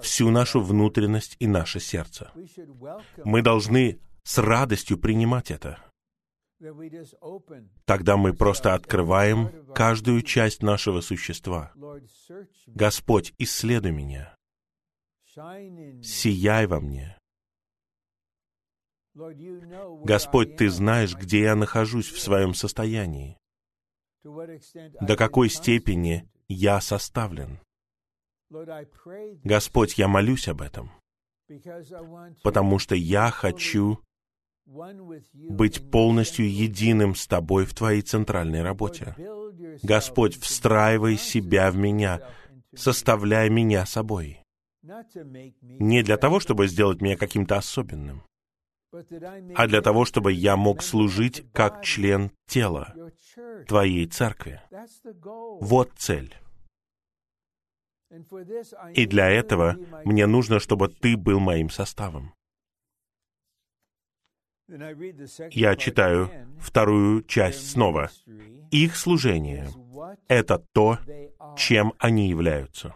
[0.03, 2.31] всю нашу внутренность и наше сердце.
[3.25, 5.79] Мы должны с радостью принимать это.
[7.85, 11.73] Тогда мы просто открываем каждую часть нашего существа.
[12.69, 14.37] Господь, исследуй меня.
[16.03, 17.17] Сияй во мне.
[19.15, 23.37] Господь, Ты знаешь, где я нахожусь в своем состоянии,
[24.25, 27.61] до какой степени я составлен.
[29.45, 30.91] Господь, я молюсь об этом,
[32.43, 33.99] потому что я хочу
[35.35, 39.15] быть полностью единым с Тобой в Твоей центральной работе.
[39.83, 42.23] Господь, встраивай себя в меня,
[42.75, 44.43] составляй меня собой.
[44.83, 48.23] Не для того, чтобы сделать меня каким-то особенным,
[49.55, 52.95] а для того, чтобы я мог служить как член тела
[53.67, 54.61] Твоей церкви.
[55.61, 56.35] Вот цель.
[58.95, 62.35] И для этого мне нужно, чтобы Ты был моим составом.
[65.51, 66.31] Я читаю
[66.61, 68.11] вторую часть снова.
[68.71, 69.69] Их служение—
[70.29, 70.99] это то,
[71.57, 72.95] чем они являются.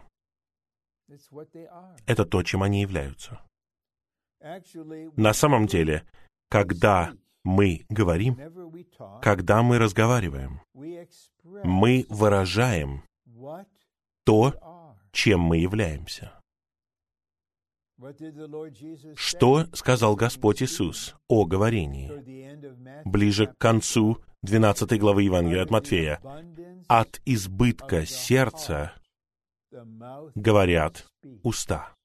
[2.05, 3.39] Это то, чем они являются.
[4.39, 6.03] На самом деле,
[6.49, 7.13] когда
[7.43, 8.37] мы говорим,
[9.21, 10.61] когда мы разговариваем,
[11.63, 13.03] мы выражаем
[14.25, 14.53] то,
[15.11, 16.33] чем мы являемся.
[19.15, 22.11] Что сказал Господь Иисус о говорении?
[23.05, 26.21] Ближе к концу 12 главы Евангелия от Матфея.
[26.87, 28.93] «От избытка сердца
[30.35, 31.07] говорят
[31.43, 31.96] уста».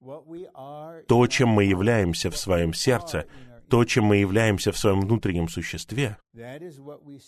[0.00, 3.26] То, чем мы являемся в своем сердце,
[3.68, 6.16] то, чем мы являемся в своем внутреннем существе,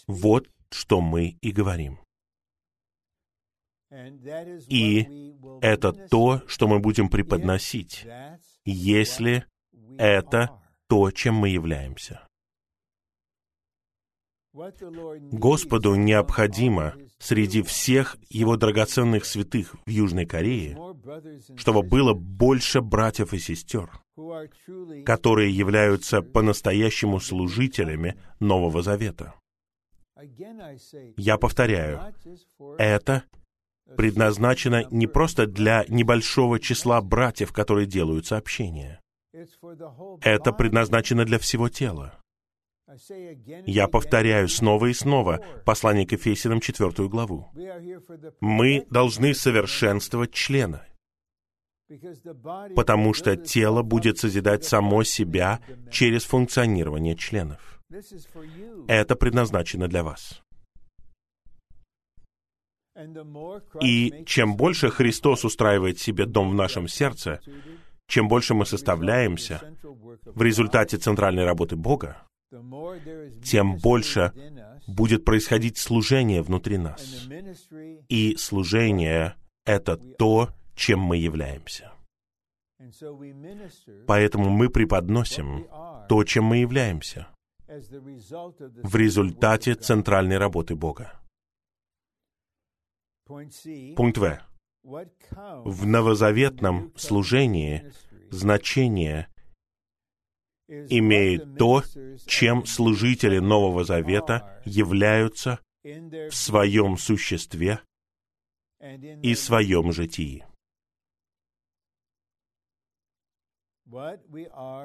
[0.07, 2.01] вот что мы и говорим.
[4.69, 8.07] И это то, что мы будем преподносить,
[8.65, 9.45] если
[9.99, 12.27] это то, чем мы являемся.
[14.53, 20.77] Господу необходимо среди всех его драгоценных святых в Южной Корее,
[21.57, 23.91] чтобы было больше братьев и сестер,
[25.07, 29.35] которые являются по-настоящему служителями Нового Завета.
[31.17, 32.01] Я повторяю,
[32.79, 33.25] это
[33.97, 39.01] предназначено не просто для небольшого числа братьев, которые делают сообщения.
[40.21, 42.22] Это предназначено для всего тела.
[43.67, 47.51] Я повторяю снова и снова послание к Ефесиным, четвертую главу.
[48.41, 50.87] Мы должны совершенствовать члена,
[52.75, 57.81] потому что тело будет созидать само себя через функционирование членов.
[58.89, 60.43] Это предназначено для вас.
[63.81, 67.41] И чем больше Христос устраивает себе дом в нашем сердце,
[68.07, 69.63] чем больше мы составляемся
[70.25, 72.23] в результате центральной работы Бога,
[73.43, 74.33] тем больше
[74.87, 77.29] будет происходить служение внутри нас.
[78.09, 81.93] И служение— это то, чем мы являемся.
[84.07, 85.67] Поэтому мы преподносим
[86.09, 87.29] то, чем мы являемся,
[87.69, 91.21] в результате центральной работы Бога.
[93.25, 94.41] Пункт В.
[94.83, 97.93] В новозаветном служении
[98.31, 99.32] значение
[100.89, 101.83] имеет то,
[102.27, 107.81] чем служители Нового Завета являются в своем существе
[109.23, 110.47] и своем житии.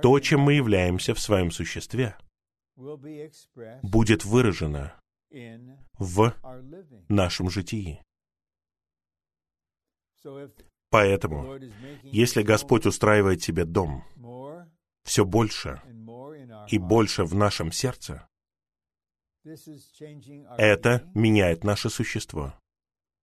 [0.01, 2.17] То, чем мы являемся в своем существе,
[2.75, 4.99] будет выражено
[5.97, 6.33] в
[7.07, 8.01] нашем житии.
[10.89, 11.59] Поэтому,
[12.03, 14.03] если Господь устраивает тебе дом
[15.07, 15.81] все больше
[16.69, 18.27] и больше в нашем сердце,
[20.57, 22.53] это меняет наше существо.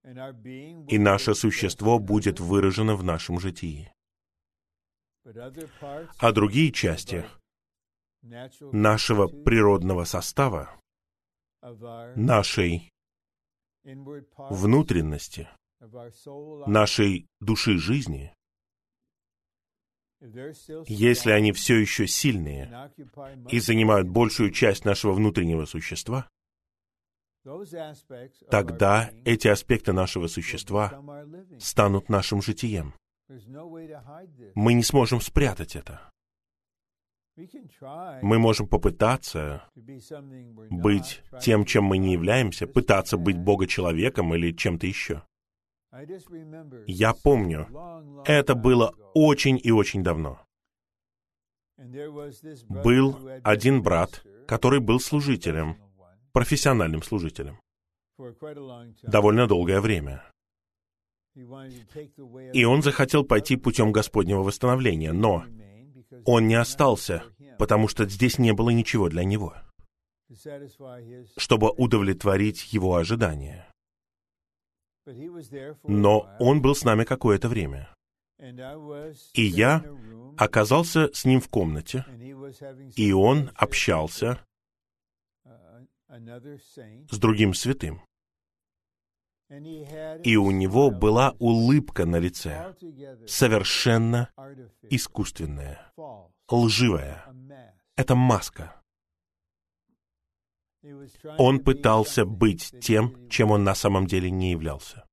[0.03, 3.91] И наше существо будет выражено в нашем житии.
[6.17, 7.25] А другие части
[8.71, 10.75] нашего природного состава,
[12.15, 12.91] нашей
[13.83, 15.47] внутренности,
[16.67, 18.33] нашей души жизни,
[20.87, 22.91] если они все еще сильные
[23.49, 26.27] и занимают большую часть нашего внутреннего существа,
[28.49, 31.01] тогда эти аспекты нашего существа
[31.59, 32.93] станут нашим житием.
[34.55, 36.11] Мы не сможем спрятать это.
[38.21, 45.23] Мы можем попытаться быть тем, чем мы не являемся, пытаться быть Бога-человеком или чем-то еще.
[46.87, 47.67] Я помню,
[48.25, 50.41] это было очень и очень давно.
[52.69, 55.77] Был один брат, который был служителем,
[56.31, 57.59] профессиональным служителем,
[59.03, 60.23] довольно долгое время.
[62.53, 65.45] И он захотел пойти путем Господнего восстановления, но
[66.25, 67.23] он не остался,
[67.57, 69.53] потому что здесь не было ничего для него,
[71.37, 73.69] чтобы удовлетворить его ожидания.
[75.83, 77.89] Но он был с нами какое-то время.
[79.33, 79.83] И я
[80.37, 82.05] оказался с ним в комнате,
[82.95, 84.39] и он общался
[86.09, 88.01] с другим святым.
[90.23, 92.75] И у него была улыбка на лице,
[93.27, 94.29] совершенно
[94.89, 95.91] искусственная,
[96.49, 97.25] лживая.
[97.95, 98.81] Это маска.
[101.37, 105.05] Он пытался быть тем, чем он на самом деле не являлся.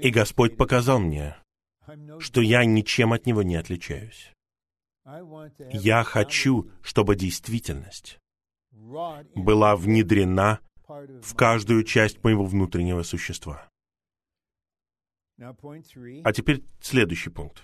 [0.00, 1.36] И Господь показал мне,
[2.18, 4.32] что я ничем от него не отличаюсь.
[5.72, 8.18] Я хочу, чтобы действительность
[8.70, 13.68] была внедрена в каждую часть моего внутреннего существа.
[15.38, 17.62] А теперь следующий пункт.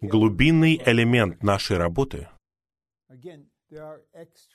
[0.00, 2.28] Глубинный элемент нашей работы.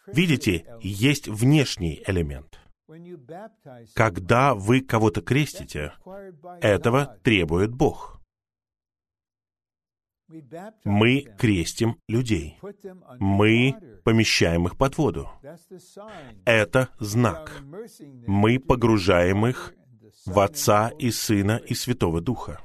[0.07, 2.59] Видите, есть внешний элемент.
[3.95, 5.93] Когда вы кого-то крестите,
[6.62, 8.22] этого требует Бог.
[10.86, 12.57] Мы крестим людей.
[13.20, 15.30] Мы помещаем их под воду.
[16.45, 17.62] Это знак.
[18.28, 19.74] Мы погружаем их
[20.26, 22.62] в Отца и Сына и Святого Духа.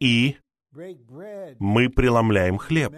[0.00, 0.36] И
[1.58, 2.94] мы преломляем хлеб,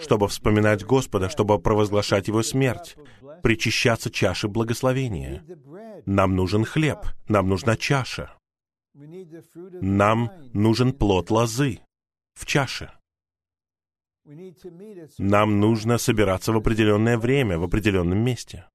[0.00, 2.96] чтобы вспоминать Господа, чтобы провозглашать Его смерть,
[3.42, 5.44] причащаться чаши благословения.
[6.06, 6.98] Нам нужен хлеб,
[7.28, 8.34] нам нужна чаша.
[8.94, 11.80] Нам нужен плод лозы
[12.34, 12.92] в чаше.
[15.18, 18.66] Нам нужно собираться в определенное время, в определенном месте.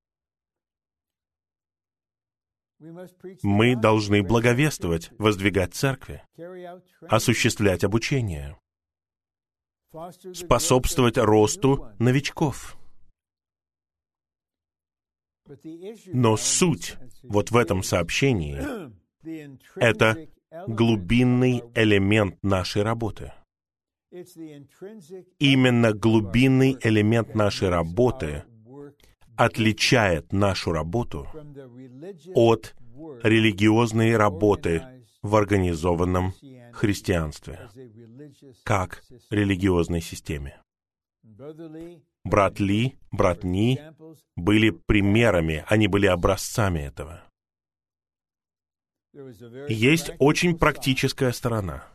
[3.44, 6.22] Мы должны благовествовать, воздвигать церкви,
[7.08, 8.58] осуществлять обучение,
[10.34, 12.78] способствовать росту новичков.
[16.08, 18.58] Но суть вот в этом сообщении—
[19.76, 20.28] это
[20.68, 23.34] глубинный элемент нашей работы.
[25.40, 28.44] Именно глубинный элемент нашей работы
[29.36, 31.28] отличает нашу работу
[32.34, 32.76] от
[33.24, 34.84] религиозной работы
[35.22, 36.34] в организованном
[36.74, 37.70] христианстве,
[38.64, 40.62] как религиозной системе.
[42.24, 43.80] Брат Ли, брат Ни
[44.36, 47.24] были примерами, они были образцами этого.
[49.70, 51.88] Есть очень практическая сторона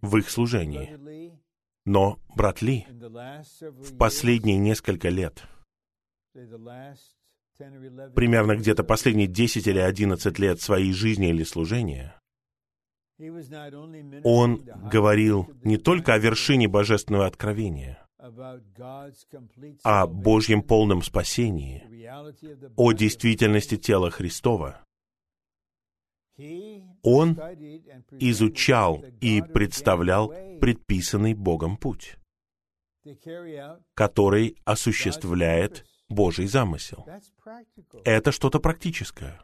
[0.00, 1.32] в их служении.
[1.84, 5.42] Но брат Ли в последние несколько лет
[8.14, 12.18] примерно где-то последние 10 или 11 лет своей жизни или служения,
[14.24, 18.06] он говорил не только о вершине божественного откровения,
[19.82, 22.08] о Божьем полном спасении,
[22.76, 24.84] о действительности тела Христова.
[27.02, 27.38] Он
[28.18, 30.28] изучал и представлял
[30.60, 32.16] предписанный Богом путь,
[33.94, 37.06] который осуществляет Божий замысел.
[38.04, 39.40] Это что-то практическое.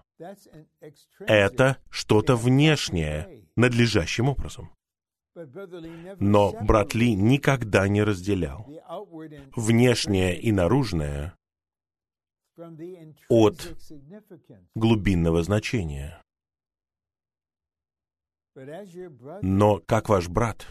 [1.20, 4.70] Это что-то внешнее, надлежащим образом.
[6.18, 8.66] Но брат Ли никогда не разделял
[9.54, 11.36] внешнее и наружное
[13.28, 13.76] от
[14.74, 16.20] глубинного значения.
[19.42, 20.66] Но как ваш брат,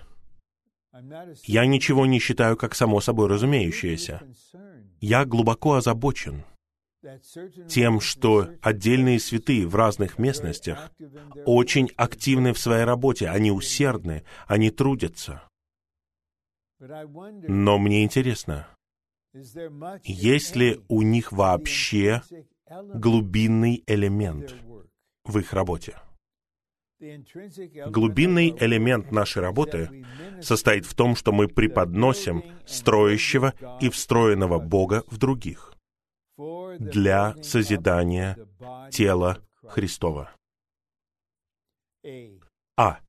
[1.44, 4.22] я ничего не считаю как само собой разумеющееся.
[5.00, 6.44] Я глубоко озабочен
[7.70, 10.92] тем, что отдельные святые в разных местностях
[11.46, 15.44] очень активны в своей работе, они усердны, они трудятся.
[16.80, 18.68] Но мне интересно,
[20.04, 22.22] есть ли у них вообще
[22.68, 24.56] глубинный элемент
[25.24, 25.96] в их работе?
[27.00, 30.06] Глубинный элемент нашей работы
[30.42, 35.74] состоит в том, что мы преподносим строящего и встроенного Бога в других
[36.80, 38.38] для созидания
[38.92, 40.32] тела Христова.
[42.78, 43.00] А.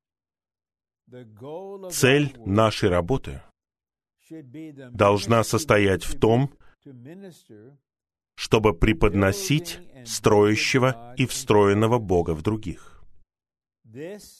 [1.91, 3.41] Цель нашей работы
[4.91, 6.53] должна состоять в том,
[8.35, 12.98] чтобы преподносить строящего и встроенного Бога в других.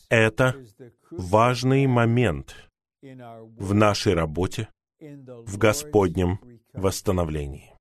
[0.10, 0.66] Это
[1.12, 2.56] важный момент
[3.02, 4.70] в нашей работе
[5.00, 6.40] в Господнем
[6.74, 7.76] восстановлении.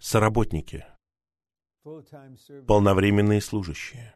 [0.00, 0.84] Соработники,
[2.66, 4.14] полновременные служащие,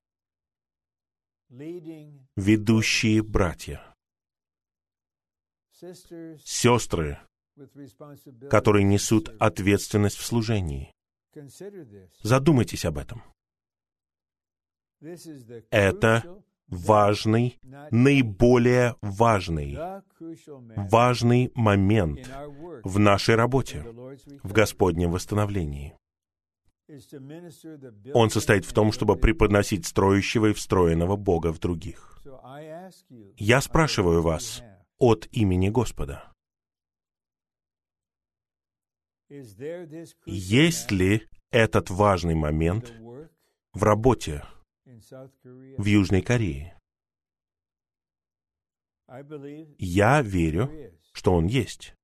[1.49, 3.95] ведущие братья,
[6.43, 7.19] сестры,
[8.49, 10.93] которые несут ответственность в служении.
[12.23, 13.23] Задумайтесь об этом.
[15.71, 17.59] Это важный,
[17.91, 19.79] наиболее важный,
[20.77, 22.31] важный момент
[22.85, 23.83] в нашей работе,
[24.43, 25.95] в Господнем восстановлении.
[28.15, 32.21] Он состоит в том, чтобы преподносить строящего и встроенного Бога в других.
[33.37, 34.63] Я спрашиваю вас
[34.99, 36.33] от имени Господа.
[40.27, 42.93] Есть ли этот важный момент
[43.73, 44.43] в работе
[45.79, 46.79] в Южной Корее?
[49.79, 50.71] Я верю,
[51.13, 51.95] что он есть.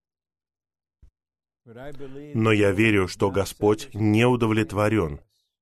[1.65, 5.21] Но я верю, что Господь не удовлетворен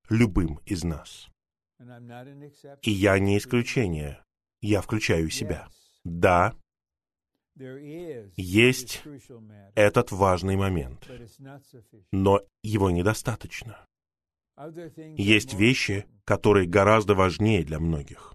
[0.08, 1.28] любым из нас.
[2.82, 4.22] И я не исключение.
[4.60, 5.68] Я включаю себя.
[6.04, 6.54] Да,
[7.56, 9.02] есть
[9.74, 11.08] этот важный момент,
[12.10, 13.86] но его недостаточно.
[15.16, 18.34] Есть вещи, которые гораздо важнее для многих.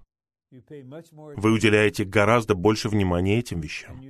[0.52, 4.02] Вы уделяете гораздо больше внимания этим вещам.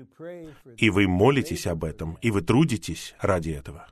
[0.78, 3.88] И вы молитесь об этом, и вы трудитесь ради этого.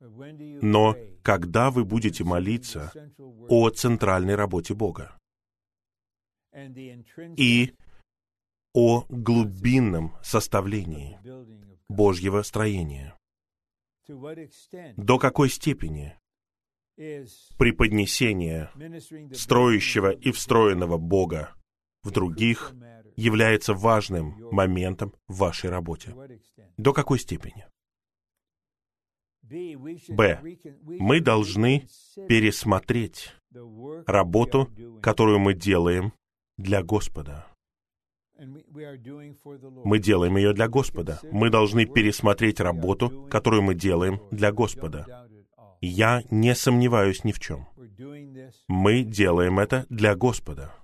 [0.00, 2.92] Но когда вы будете молиться
[3.48, 5.16] о центральной работе Бога
[7.36, 7.74] и
[8.74, 11.18] о глубинном составлении
[11.88, 13.16] Божьего строения,
[14.06, 16.18] до какой степени
[17.58, 18.70] преподнесение
[19.32, 21.54] строящего и встроенного Бога
[22.02, 22.74] в других
[23.16, 26.14] является важным моментом в вашей работе.
[26.76, 27.66] До какой степени?
[29.42, 30.40] Б.
[30.84, 31.86] Мы должны
[32.28, 33.34] пересмотреть
[34.06, 34.70] работу,
[35.02, 36.12] которую мы делаем
[36.56, 37.46] для Господа.
[38.36, 41.20] Мы делаем ее для Господа.
[41.30, 45.23] Мы должны пересмотреть работу, которую мы делаем для Господа.
[45.84, 47.68] Я не сомневаюсь ни в чем.
[48.68, 50.74] Мы делаем это для Господа.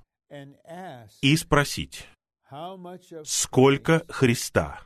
[1.22, 2.06] И спросить,
[3.24, 4.80] сколько Христа,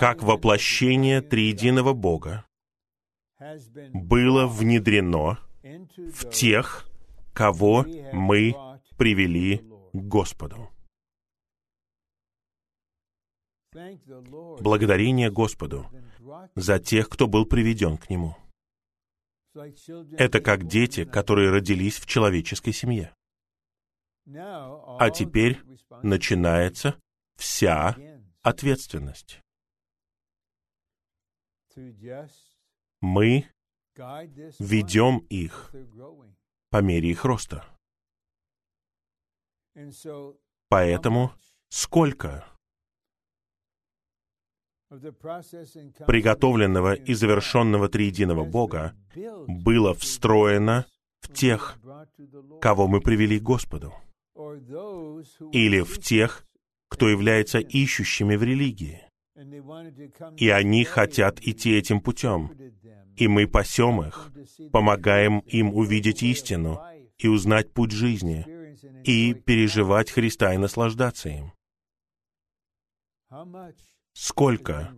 [0.00, 2.44] как воплощение триединого Бога,
[3.92, 6.88] было внедрено в тех,
[7.32, 8.54] кого мы
[8.96, 9.58] привели
[9.92, 10.70] к Господу.
[14.60, 15.86] Благодарение Господу
[16.54, 18.36] за тех, кто был приведен к Нему.
[19.54, 23.14] Это как дети, которые родились в человеческой семье.
[24.26, 25.60] А теперь
[26.02, 26.98] начинается
[27.36, 27.96] вся
[28.42, 29.40] ответственность.
[33.00, 33.50] Мы
[34.58, 35.72] ведем их
[36.70, 37.64] по мере их роста.
[40.68, 41.32] Поэтому
[41.68, 42.53] сколько
[46.06, 48.94] приготовленного и завершенного триединого Бога
[49.46, 50.86] было встроено
[51.20, 51.78] в тех,
[52.60, 53.94] кого мы привели к Господу,
[55.52, 56.44] или в тех,
[56.88, 59.00] кто является ищущими в религии.
[60.36, 62.52] И они хотят идти этим путем.
[63.16, 64.32] И мы пасем их,
[64.72, 66.80] помогаем им увидеть истину
[67.18, 68.46] и узнать путь жизни,
[69.04, 71.52] и переживать Христа и наслаждаться им
[74.14, 74.94] сколько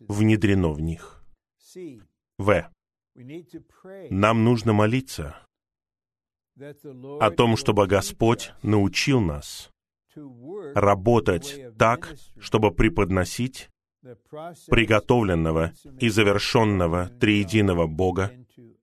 [0.00, 1.24] внедрено в них.
[2.38, 2.70] В.
[4.10, 5.36] Нам нужно молиться
[7.20, 9.70] о том, чтобы Господь научил нас
[10.74, 13.70] работать так, чтобы преподносить
[14.68, 18.32] приготовленного и завершенного триединого Бога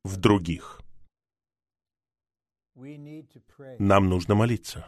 [0.03, 0.81] в других.
[3.79, 4.87] Нам нужно молиться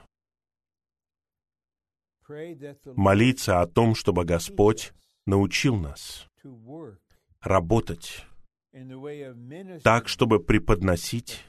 [2.95, 4.93] молиться о том, чтобы Господь
[5.25, 6.27] научил нас
[7.41, 8.25] работать
[9.83, 11.43] так, чтобы преподносить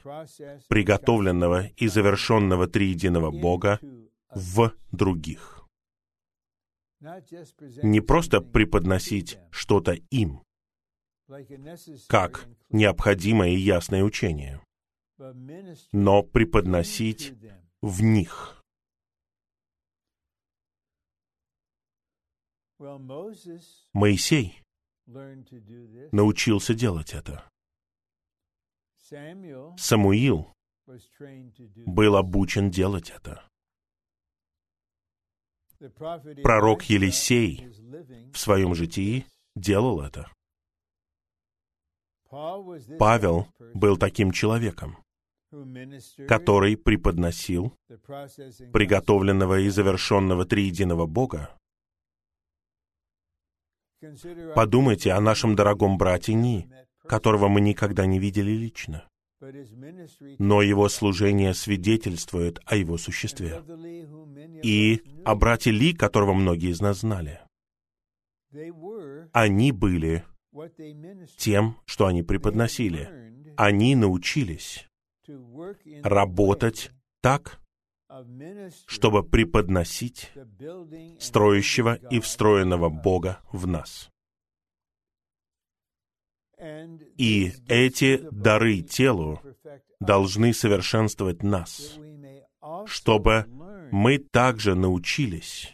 [0.69, 3.79] приготовленного и завершенного триединого Бога
[4.33, 5.65] в других.
[6.99, 10.41] Не просто преподносить что-то им,
[12.07, 14.61] как необходимое и ясное учение,
[15.91, 17.33] но преподносить
[17.81, 18.56] в них
[23.93, 24.61] Моисей
[26.11, 27.43] научился делать это.
[29.77, 30.53] Самуил
[31.85, 33.43] был обучен делать это.
[36.43, 37.67] Пророк Елисей
[38.31, 39.25] в своем житии
[39.55, 40.31] делал это.
[42.29, 44.97] Павел был таким человеком,
[46.27, 47.73] который преподносил
[48.73, 51.57] приготовленного и завершенного триединого Бога.
[54.55, 56.69] Подумайте о нашем дорогом брате Ни,
[57.07, 59.07] которого мы никогда не видели лично.
[60.39, 63.63] Но его служение свидетельствует о его существе.
[64.63, 67.39] И о брате Ли, которого многие из нас знали.
[69.31, 70.23] Они были
[71.37, 73.09] тем, что они преподносили.
[73.55, 74.87] Они научились
[76.03, 76.91] работать
[77.21, 77.59] так,
[78.87, 80.31] чтобы преподносить
[81.19, 84.09] строящего и встроенного Бога в нас.
[86.59, 89.41] И эти дары телу
[89.99, 91.97] должны совершенствовать нас,
[92.85, 93.45] чтобы
[93.91, 95.73] мы также научились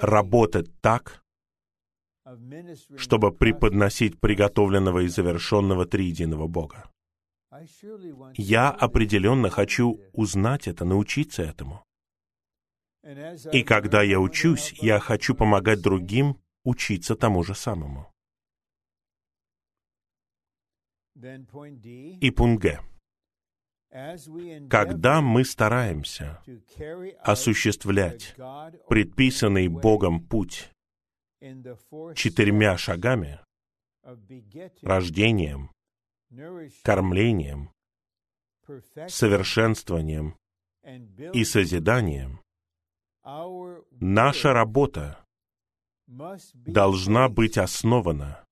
[0.00, 1.22] работать так,
[2.96, 6.90] чтобы преподносить приготовленного и завершенного триединого Бога.
[8.34, 11.84] Я определенно хочу узнать это, научиться этому.
[13.52, 18.12] И когда я учусь, я хочу помогать другим учиться тому же самому.
[21.14, 22.80] И пункт Г.
[24.68, 26.40] Когда мы стараемся
[27.22, 28.36] осуществлять
[28.88, 30.70] предписанный Богом путь
[32.14, 33.40] четырьмя шагами,
[34.82, 35.70] рождением,
[36.82, 37.70] кормлением,
[39.08, 40.36] совершенствованием
[41.32, 42.40] и созиданием,
[44.00, 45.24] наша работа
[46.54, 48.44] должна быть основана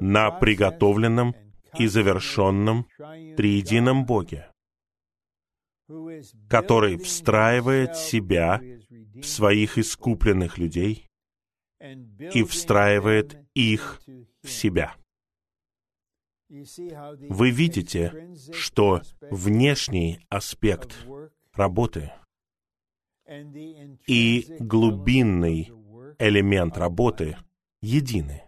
[0.00, 1.34] на приготовленном
[1.78, 2.86] и завершенном
[3.36, 4.50] триедином Боге,
[6.48, 11.06] который встраивает себя в своих искупленных людей
[11.80, 14.02] и встраивает их
[14.42, 14.94] в себя.
[16.50, 21.06] Вы видите, что внешний аспект
[21.52, 22.12] работы
[24.08, 25.72] и глубинный
[26.18, 27.36] элемент работы
[27.80, 28.42] едины.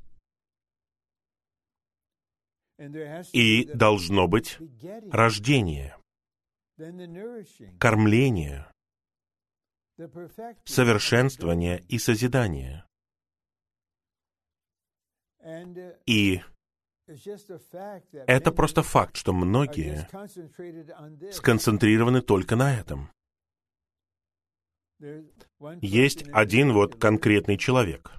[3.33, 4.57] И должно быть
[5.11, 5.97] рождение,
[7.77, 8.71] кормление,
[10.65, 12.85] совершенствование и созидание.
[16.05, 16.41] И
[18.27, 20.07] это просто факт, что многие
[21.31, 23.09] сконцентрированы только на этом.
[25.81, 28.11] Есть один вот конкретный человек.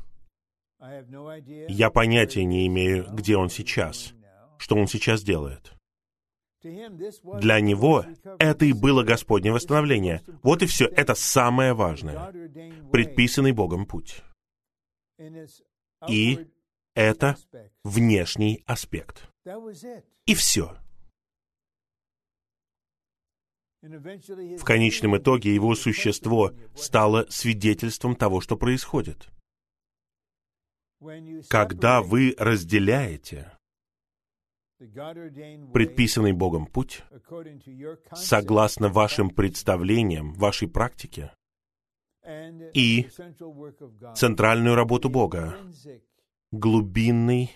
[1.68, 4.14] Я понятия не имею, где он сейчас,
[4.58, 5.74] что он сейчас делает.
[6.62, 8.04] Для него
[8.38, 10.22] это и было Господнее восстановление.
[10.42, 10.86] Вот и все.
[10.86, 12.32] Это самое важное.
[12.92, 14.22] Предписанный Богом путь.
[16.08, 16.46] И
[16.94, 17.36] это
[17.84, 19.30] внешний аспект.
[20.26, 20.76] И все.
[23.82, 29.28] В конечном итоге его существо стало свидетельством того, что происходит.
[31.48, 33.52] Когда вы разделяете
[34.78, 37.02] предписанный Богом путь,
[38.12, 41.32] согласно вашим представлениям, вашей практике,
[42.74, 43.08] и
[44.14, 45.56] центральную работу Бога,
[46.52, 47.50] глубинный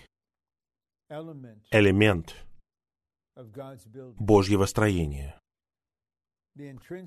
[1.71, 2.35] элемент
[4.17, 5.39] Божьего строения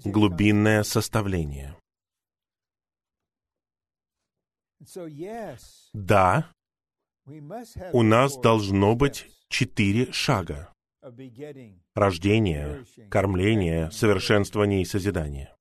[0.05, 1.77] глубинное составление.
[5.93, 6.53] Да,
[7.93, 10.73] у нас должно быть четыре шага
[11.95, 15.55] рождение, кормление, совершенствование и созидание.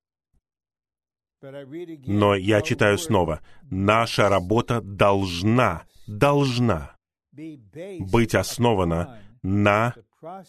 [1.42, 3.42] Но я читаю снова.
[3.64, 6.96] Наша работа должна, должна
[7.32, 9.94] быть основана на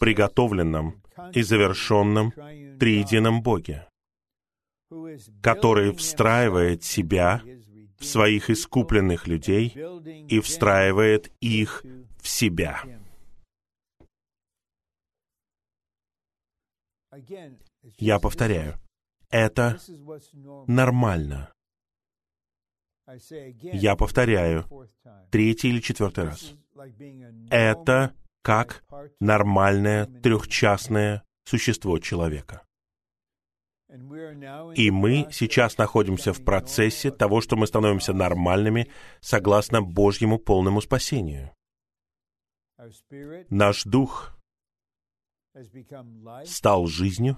[0.00, 1.02] приготовленном
[1.32, 2.32] и завершенном
[2.78, 3.88] триедином Боге,
[5.42, 7.42] который встраивает себя
[7.98, 9.74] в своих искупленных людей
[10.28, 11.84] и встраивает их
[12.20, 12.82] в себя.
[17.98, 18.78] Я повторяю,
[19.30, 19.78] это
[20.66, 21.52] нормально.
[23.62, 24.66] Я повторяю,
[25.30, 26.54] третий или четвертый раз.
[27.50, 28.14] Это
[28.48, 28.82] как
[29.20, 32.62] нормальное трехчастное существо человека.
[34.74, 38.88] И мы сейчас находимся в процессе того, что мы становимся нормальными
[39.20, 41.50] согласно Божьему полному спасению.
[43.50, 44.38] Наш дух
[46.46, 47.36] стал жизнью,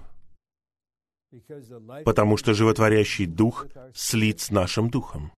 [2.05, 5.33] потому что животворящий дух слит с нашим духом.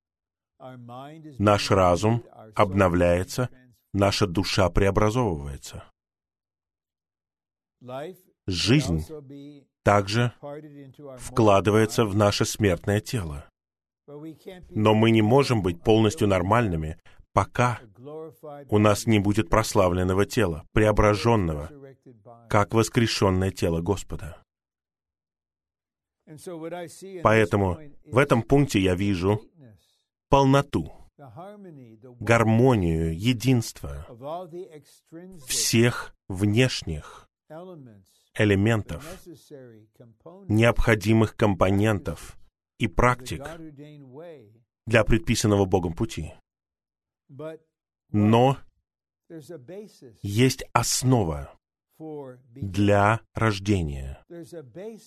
[1.39, 2.23] Наш разум
[2.55, 3.49] обновляется,
[3.93, 5.83] наша душа преобразовывается.
[8.47, 9.05] Жизнь
[9.83, 10.33] также
[11.17, 13.49] вкладывается в наше смертное тело.
[14.69, 16.97] Но мы не можем быть полностью нормальными,
[17.31, 17.79] пока
[18.69, 21.71] у нас не будет прославленного тела, преображенного,
[22.49, 24.41] как воскрешенное тело Господа.
[27.23, 29.41] Поэтому в этом пункте я вижу
[30.29, 34.05] полноту, гармонию, единство
[35.47, 37.29] всех внешних
[38.35, 39.03] элементов,
[40.47, 42.37] необходимых компонентов
[42.79, 43.45] и практик
[44.85, 46.33] для предписанного Богом пути.
[48.11, 48.57] Но
[50.21, 51.57] есть основа
[52.55, 54.23] для рождения.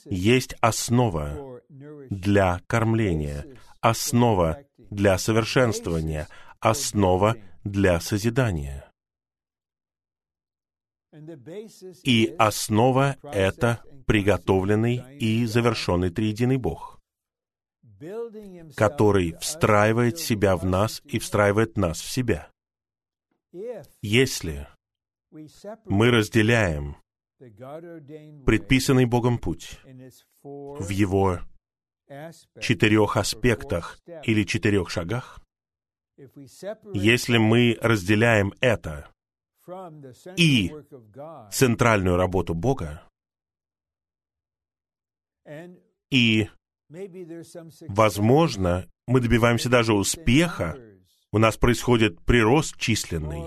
[0.04, 3.46] Есть основа для кормления,
[3.89, 6.28] основа для совершенствования,
[6.61, 8.91] основа для созидания.
[12.05, 17.01] И основа— это приготовленный и завершенный триединый Бог,
[18.76, 22.51] который встраивает себя в нас и встраивает нас в себя.
[24.03, 24.68] Если
[25.87, 26.97] мы разделяем
[27.39, 29.78] предписанный Богом путь
[30.43, 31.41] в его
[32.61, 35.40] четырех аспектах или четырех шагах,
[36.94, 39.09] если мы разделяем это
[40.36, 40.72] и
[41.50, 43.02] центральную работу Бога,
[46.11, 46.48] и,
[47.88, 50.78] возможно, мы добиваемся даже успеха,
[51.32, 53.44] у нас происходит прирост численный,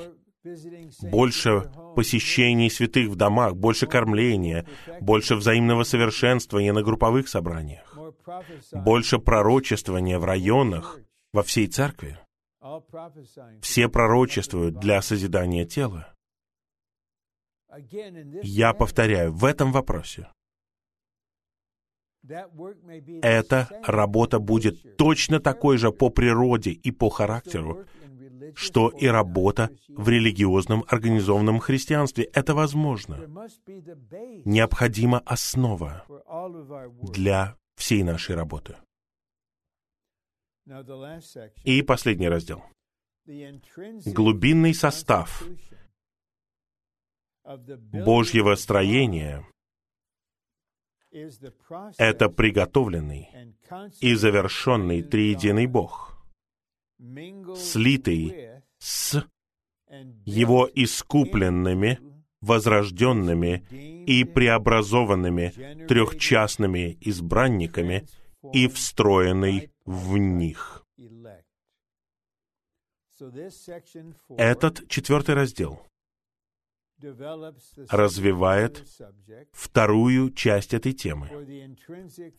[1.01, 4.65] больше посещений святых в домах, больше кормления,
[5.01, 7.98] больше взаимного совершенствования на групповых собраниях,
[8.73, 10.99] больше пророчествования в районах,
[11.33, 12.17] во всей церкви.
[13.61, 16.13] Все пророчествуют для созидания тела.
[18.43, 20.27] Я повторяю, в этом вопросе
[23.21, 27.85] эта работа будет точно такой же по природе и по характеру,
[28.55, 32.25] что и работа в религиозном организованном христианстве.
[32.25, 33.17] Это возможно.
[34.45, 36.05] Необходима основа
[37.01, 38.77] для всей нашей работы.
[41.63, 42.63] И последний раздел.
[43.25, 45.43] Глубинный состав
[47.43, 49.45] Божьего строения—
[51.97, 53.29] это приготовленный
[54.01, 56.21] и завершенный триединый Бог,
[57.55, 59.25] слитый с
[60.25, 61.99] Его искупленными,
[62.41, 63.65] возрожденными
[64.05, 68.07] и преобразованными трехчастными избранниками
[68.53, 70.85] и встроенный в них.
[74.37, 75.85] Этот четвертый раздел
[77.89, 78.85] развивает
[79.51, 81.29] вторую часть этой темы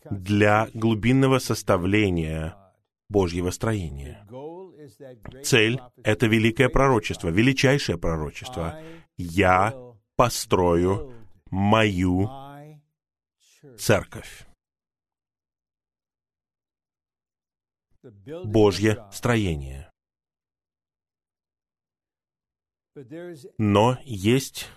[0.09, 2.55] для глубинного составления
[3.09, 4.25] Божьего строения.
[5.43, 8.79] Цель— это великое пророчество, величайшее пророчество.
[9.17, 9.73] «Я
[10.21, 11.11] построю
[11.49, 12.29] мою
[13.77, 14.45] церковь».
[18.45, 19.89] Божье строение.
[23.57, 24.67] Но есть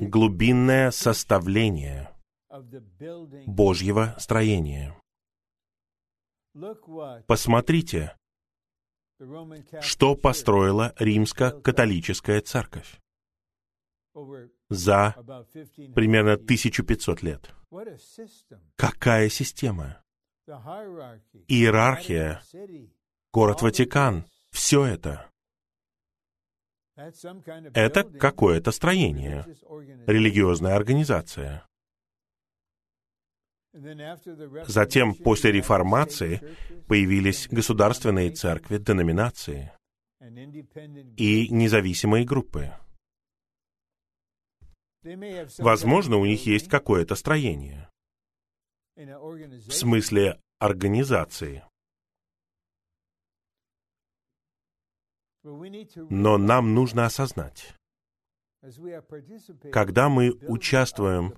[0.00, 2.08] глубинное составление
[3.46, 4.96] Божьего строения.
[7.26, 8.16] Посмотрите,
[9.80, 13.00] что построила римско-католическая церковь
[14.68, 15.14] за
[15.94, 17.50] примерно 1500 лет.
[18.76, 20.02] Какая система?
[21.46, 22.42] Иерархия,
[23.32, 25.30] город Ватикан, все это.
[27.74, 29.44] Это какое-то строение,
[30.06, 31.68] религиозная организация.
[34.66, 36.40] Затем, после реформации,
[36.88, 39.72] появились государственные церкви, деноминации
[41.16, 42.72] и независимые группы.
[45.58, 47.88] Возможно, у них есть какое-то строение.
[48.96, 51.64] В смысле организации.
[56.10, 57.74] Но нам нужно осознать,
[59.72, 61.34] когда мы участвуем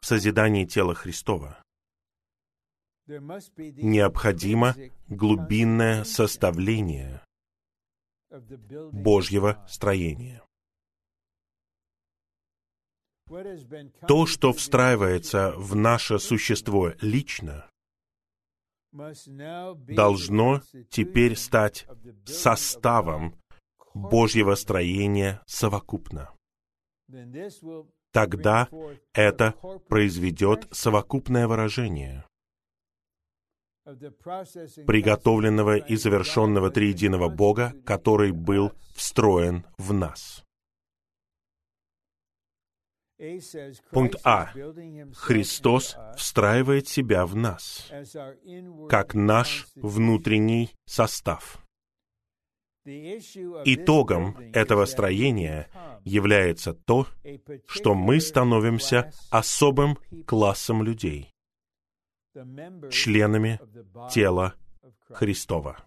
[0.00, 1.62] в созидании тела Христова,
[3.06, 4.76] необходимо
[5.08, 7.20] глубинное составление
[8.92, 10.42] Божьего строения.
[14.06, 17.68] То, что встраивается в наше существо лично,
[18.92, 20.60] должно
[20.90, 21.86] теперь стать
[22.24, 23.36] составом
[23.94, 26.30] Божьего строения совокупно.
[28.12, 28.68] Тогда
[29.14, 29.54] это
[29.88, 32.24] произведет совокупное выражение
[34.86, 40.44] приготовленного и завершенного триединого Бога, который был встроен в нас.
[43.90, 44.52] Пункт А.
[45.14, 47.90] Христос встраивает себя в нас,
[48.88, 51.58] как наш внутренний состав.
[52.84, 55.68] Итогом этого строения
[56.04, 57.06] является то,
[57.68, 61.30] что мы становимся особым классом людей,
[62.90, 63.60] членами
[64.10, 64.54] тела
[65.10, 65.84] Христова.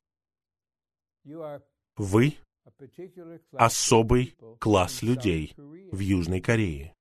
[1.98, 2.36] Вы—
[3.52, 5.54] особый класс людей
[5.92, 6.95] в Южной Корее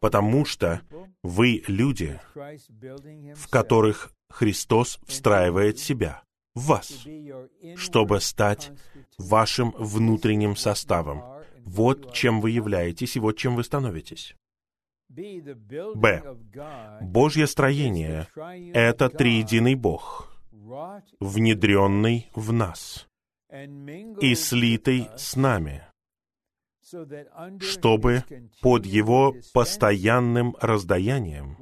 [0.00, 0.82] потому что
[1.22, 6.22] вы люди, в которых Христос встраивает себя,
[6.54, 7.06] в вас,
[7.76, 8.72] чтобы стать
[9.18, 11.22] вашим внутренним составом.
[11.64, 14.36] Вот чем вы являетесь и вот чем вы становитесь.
[15.08, 16.36] Б.
[17.00, 18.28] Божье строение—
[18.74, 20.34] это триединый Бог,
[21.20, 23.08] внедренный в нас
[24.20, 25.84] и слитый с нами,
[27.60, 28.24] чтобы
[28.60, 31.56] под Его постоянным раздаянием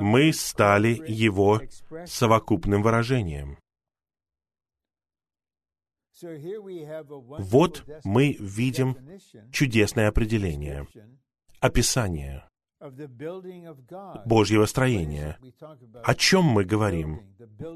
[0.00, 1.60] мы стали Его
[2.06, 3.58] совокупным выражением.
[7.38, 8.96] Вот мы видим
[9.52, 10.86] чудесное определение,
[11.60, 12.44] описание
[14.24, 15.38] Божьего строения.
[16.04, 17.20] О чем мы говорим?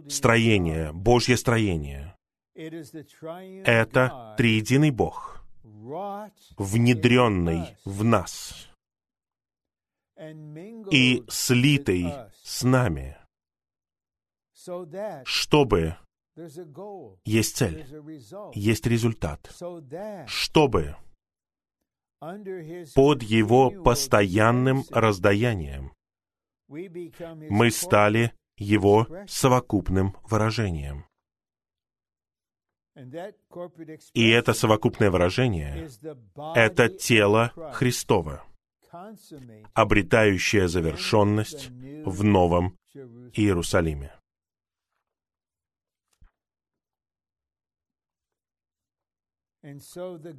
[0.09, 2.17] Строение, Божье строение.
[2.55, 5.42] Это триединый Бог—
[6.59, 8.69] внедренный в нас
[10.91, 12.13] и слитый
[12.43, 13.17] с нами,
[15.25, 15.97] чтобы
[17.25, 17.87] есть цель,
[18.55, 19.55] есть результат,
[20.27, 20.97] чтобы
[22.95, 25.93] под его постоянным раздаянием
[26.69, 31.07] мы стали его совокупным выражением.
[32.95, 35.89] И это совокупное выражение—
[36.55, 38.45] это тело Христово,
[39.73, 44.13] обретающее завершенность в Новом Иерусалиме.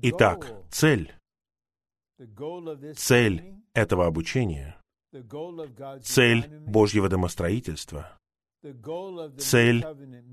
[0.03, 1.11] Итак, цель,
[2.95, 4.77] цель этого обучения,
[6.03, 8.19] цель Божьего домостроительства,
[9.39, 9.83] цель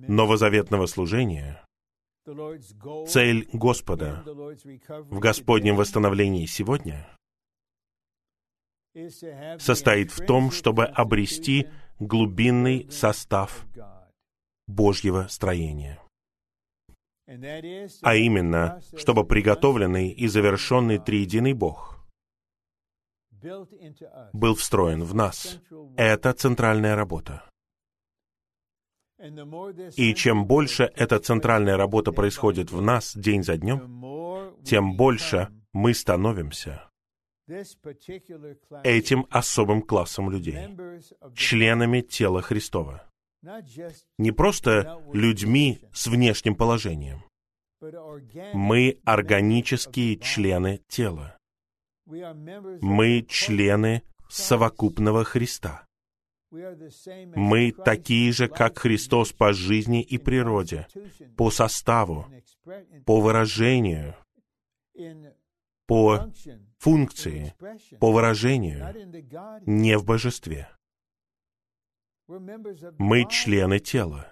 [0.06, 1.64] новозаветного служения
[3.06, 7.08] Цель Господа в Господнем восстановлении сегодня
[9.58, 11.68] состоит в том, чтобы обрести
[11.98, 13.66] глубинный состав
[14.66, 16.00] Божьего строения.
[18.02, 22.04] А именно, чтобы приготовленный и завершенный триединый Бог
[24.32, 25.60] был встроен в нас.
[25.96, 27.48] Это центральная работа.
[29.96, 35.94] И чем больше эта центральная работа происходит в нас день за днем, тем больше мы
[35.94, 36.90] становимся
[38.84, 40.68] этим особым классом людей,
[41.34, 43.10] членами тела Христова.
[44.18, 47.24] Не просто людьми с внешним положением.
[48.52, 51.36] Мы органические члены тела.
[52.06, 55.86] Мы члены совокупного Христа.
[56.50, 60.88] Мы такие же, как Христос по жизни и природе,
[61.36, 62.26] по составу,
[63.06, 64.16] по выражению,
[65.86, 66.32] по
[66.78, 67.54] функции,
[68.00, 68.84] по выражению,
[69.66, 70.68] не в божестве.
[72.98, 74.26] Мы члены тела.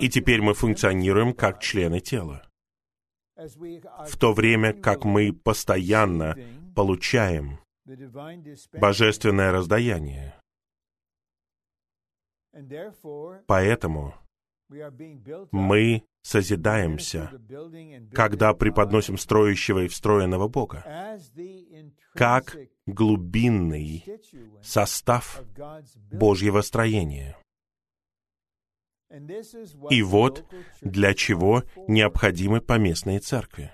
[0.00, 2.48] И теперь мы функционируем как члены тела.
[3.36, 6.36] В то время как мы постоянно
[6.76, 7.58] получаем
[8.72, 10.34] божественное раздаяние.
[13.46, 14.14] Поэтому
[15.50, 17.30] мы созидаемся,
[18.12, 20.84] когда преподносим строящего и встроенного Бога,
[22.14, 22.56] как
[22.86, 24.04] глубинный
[24.62, 25.42] состав
[26.10, 27.36] Божьего строения.
[29.90, 30.44] И вот
[30.80, 33.72] для чего необходимы поместные церкви.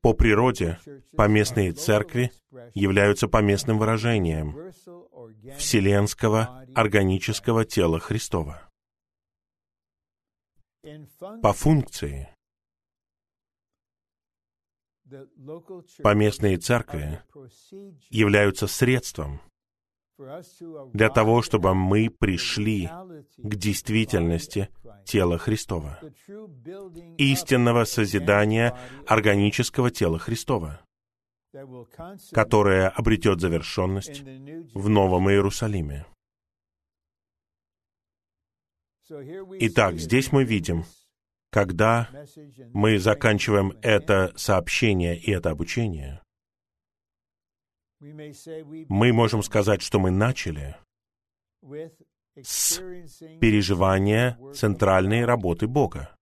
[0.00, 0.78] По природе
[1.16, 2.32] поместные церкви
[2.74, 4.72] являются поместным выражением
[5.56, 8.70] вселенского органического тела Христова.
[11.42, 12.28] По функции
[16.02, 17.22] поместные церкви
[18.10, 19.40] являются средством
[20.92, 22.88] для того, чтобы мы пришли
[23.38, 24.68] к действительности
[25.04, 26.00] тела Христова,
[27.18, 30.80] истинного созидания органического тела Христова,
[32.32, 34.22] которое обретет завершенность
[34.74, 36.06] в Новом Иерусалиме.
[39.60, 40.84] Итак, здесь мы видим,
[41.50, 42.08] когда
[42.72, 46.23] мы заканчиваем это сообщение и это обучение,
[48.88, 50.76] мы можем сказать, что мы начали
[52.42, 52.78] с
[53.40, 56.14] переживания центральной работы Бога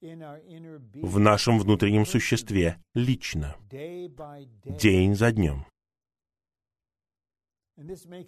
[0.00, 5.66] в нашем внутреннем существе лично, день за днем.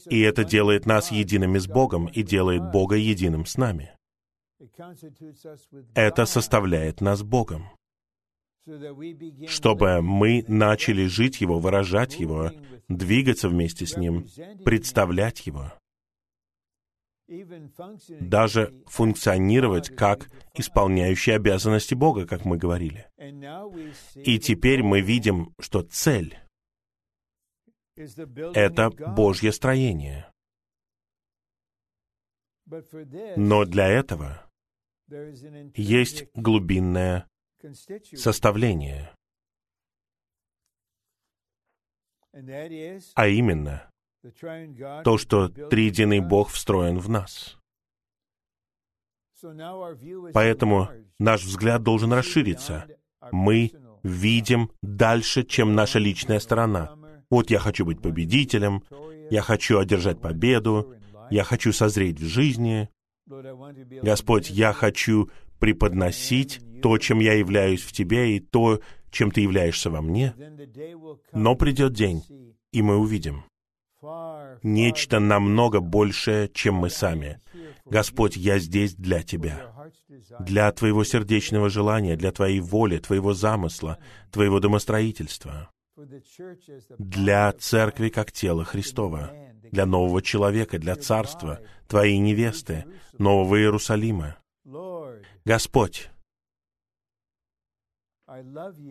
[0.08, 3.96] И это делает нас едиными с Богом и делает Бога единым с нами.
[5.94, 7.70] Это составляет нас Богом
[9.48, 12.50] чтобы мы начали жить Его, выражать Его,
[12.88, 14.26] двигаться вместе с Ним,
[14.64, 15.72] представлять Его,
[18.20, 23.06] даже функционировать как исполняющие обязанности Бога, как мы говорили.
[24.16, 26.36] И теперь мы видим, что цель—
[27.96, 30.30] это Божье строение.
[33.36, 34.46] Но для этого
[35.74, 37.30] есть глубинная
[38.14, 39.12] составление,
[43.14, 43.90] а именно
[45.04, 47.56] то, что триединый Бог встроен в нас.
[50.34, 52.86] Поэтому наш взгляд должен расшириться.
[53.32, 56.96] Мы видим дальше, чем наша личная сторона.
[57.30, 58.82] Вот я хочу быть победителем,
[59.30, 60.94] я хочу одержать победу,
[61.30, 62.90] я хочу созреть в жизни.
[64.02, 65.30] Господь, я хочу
[65.61, 68.80] преподносить то, чем я являюсь в тебе, и то,
[69.11, 70.34] чем ты являешься во мне.
[71.32, 72.24] Но придет день,
[72.72, 73.44] и мы увидим
[74.62, 77.40] нечто намного большее, чем мы сами.
[77.84, 79.72] Господь, я здесь для Тебя,
[80.38, 83.98] для Твоего сердечного желания, для Твоей воли, Твоего замысла,
[84.30, 85.70] Твоего домостроительства,
[86.98, 89.32] для церкви как тела Христова,
[89.70, 92.84] для нового человека, для царства, Твоей невесты,
[93.18, 94.36] Нового Иерусалима.
[95.45, 96.11] Господь,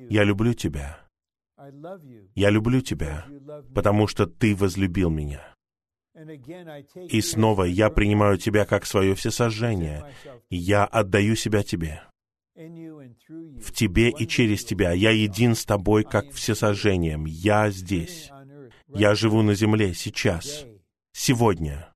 [0.10, 1.06] я люблю Тебя.
[2.36, 3.26] Я люблю Тебя,
[3.76, 5.54] потому что Ты возлюбил меня.
[7.10, 10.14] И снова я принимаю Тебя как свое всесожжение.
[10.50, 12.02] Я отдаю себя Тебе.
[12.56, 14.92] В Тебе и через Тебя.
[14.92, 17.26] Я един с Тобой как всесожжением.
[17.26, 18.32] Я здесь.
[18.88, 20.66] Я живу на земле сейчас,
[21.14, 21.94] сегодня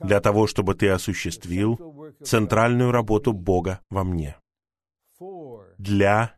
[0.00, 1.78] для того, чтобы ты осуществил
[2.22, 4.36] центральную работу Бога во мне.
[5.78, 6.36] Для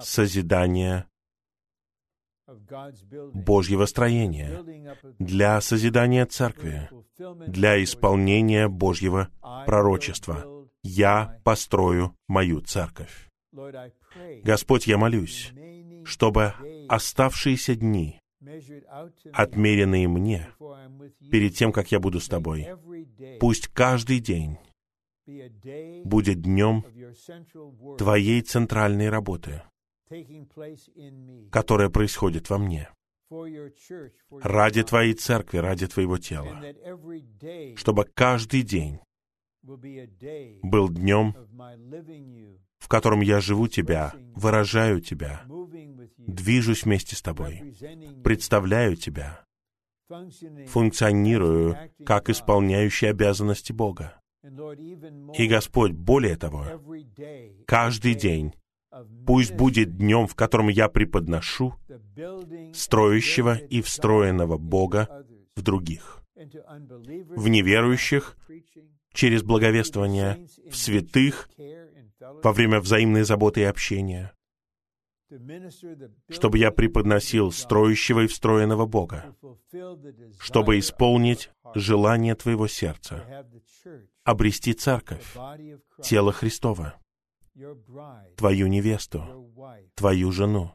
[0.00, 1.06] созидания
[3.34, 4.62] Божьего строения,
[5.18, 6.90] для созидания церкви,
[7.46, 9.28] для исполнения Божьего
[9.66, 10.44] пророчества.
[10.82, 13.28] Я построю мою церковь.
[14.42, 15.52] Господь, я молюсь,
[16.04, 16.54] чтобы
[16.88, 18.21] оставшиеся дни
[19.32, 20.48] отмеренные мне
[21.30, 22.68] перед тем, как я буду с тобой.
[23.40, 24.58] Пусть каждый день
[26.04, 26.84] будет днем
[27.98, 29.62] Твоей центральной работы,
[31.50, 32.90] которая происходит во мне,
[34.42, 36.62] ради Твоей церкви, ради Твоего тела,
[37.76, 38.98] чтобы каждый день
[39.62, 41.34] был днем,
[42.78, 45.44] в котором я живу Тебя, выражаю Тебя,
[46.18, 47.74] движусь вместе с Тобой,
[48.24, 49.44] представляю Тебя,
[50.68, 54.20] функционирую как исполняющий обязанности Бога.
[54.42, 56.66] И Господь, более того,
[57.66, 58.54] каждый день
[59.26, 61.74] пусть будет днем, в котором я преподношу
[62.74, 65.24] строящего и встроенного Бога
[65.54, 68.36] в других, в неверующих,
[69.12, 71.48] через благовествование, в святых,
[72.42, 74.32] во время взаимной заботы и общения,
[76.28, 79.34] чтобы я преподносил строящего и встроенного Бога,
[80.38, 83.46] чтобы исполнить желание Твоего сердца,
[84.24, 85.34] обрести церковь,
[86.02, 86.94] тело Христова,
[88.36, 89.50] Твою невесту,
[89.94, 90.72] Твою жену,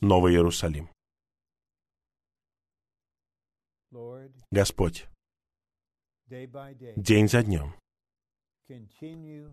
[0.00, 0.90] Новый Иерусалим.
[4.50, 5.06] Господь,
[6.96, 7.74] день за днем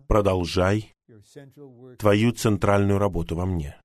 [0.06, 0.94] продолжай
[1.98, 3.76] Твою центральную работу во мне.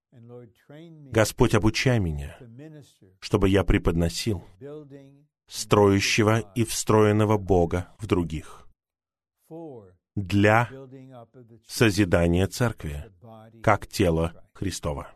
[1.11, 2.37] Господь, обучай меня,
[3.19, 4.43] чтобы я преподносил
[5.47, 8.67] строящего и встроенного Бога в других
[10.15, 10.69] для
[11.67, 13.11] созидания церкви,
[13.61, 15.14] как тело Христова.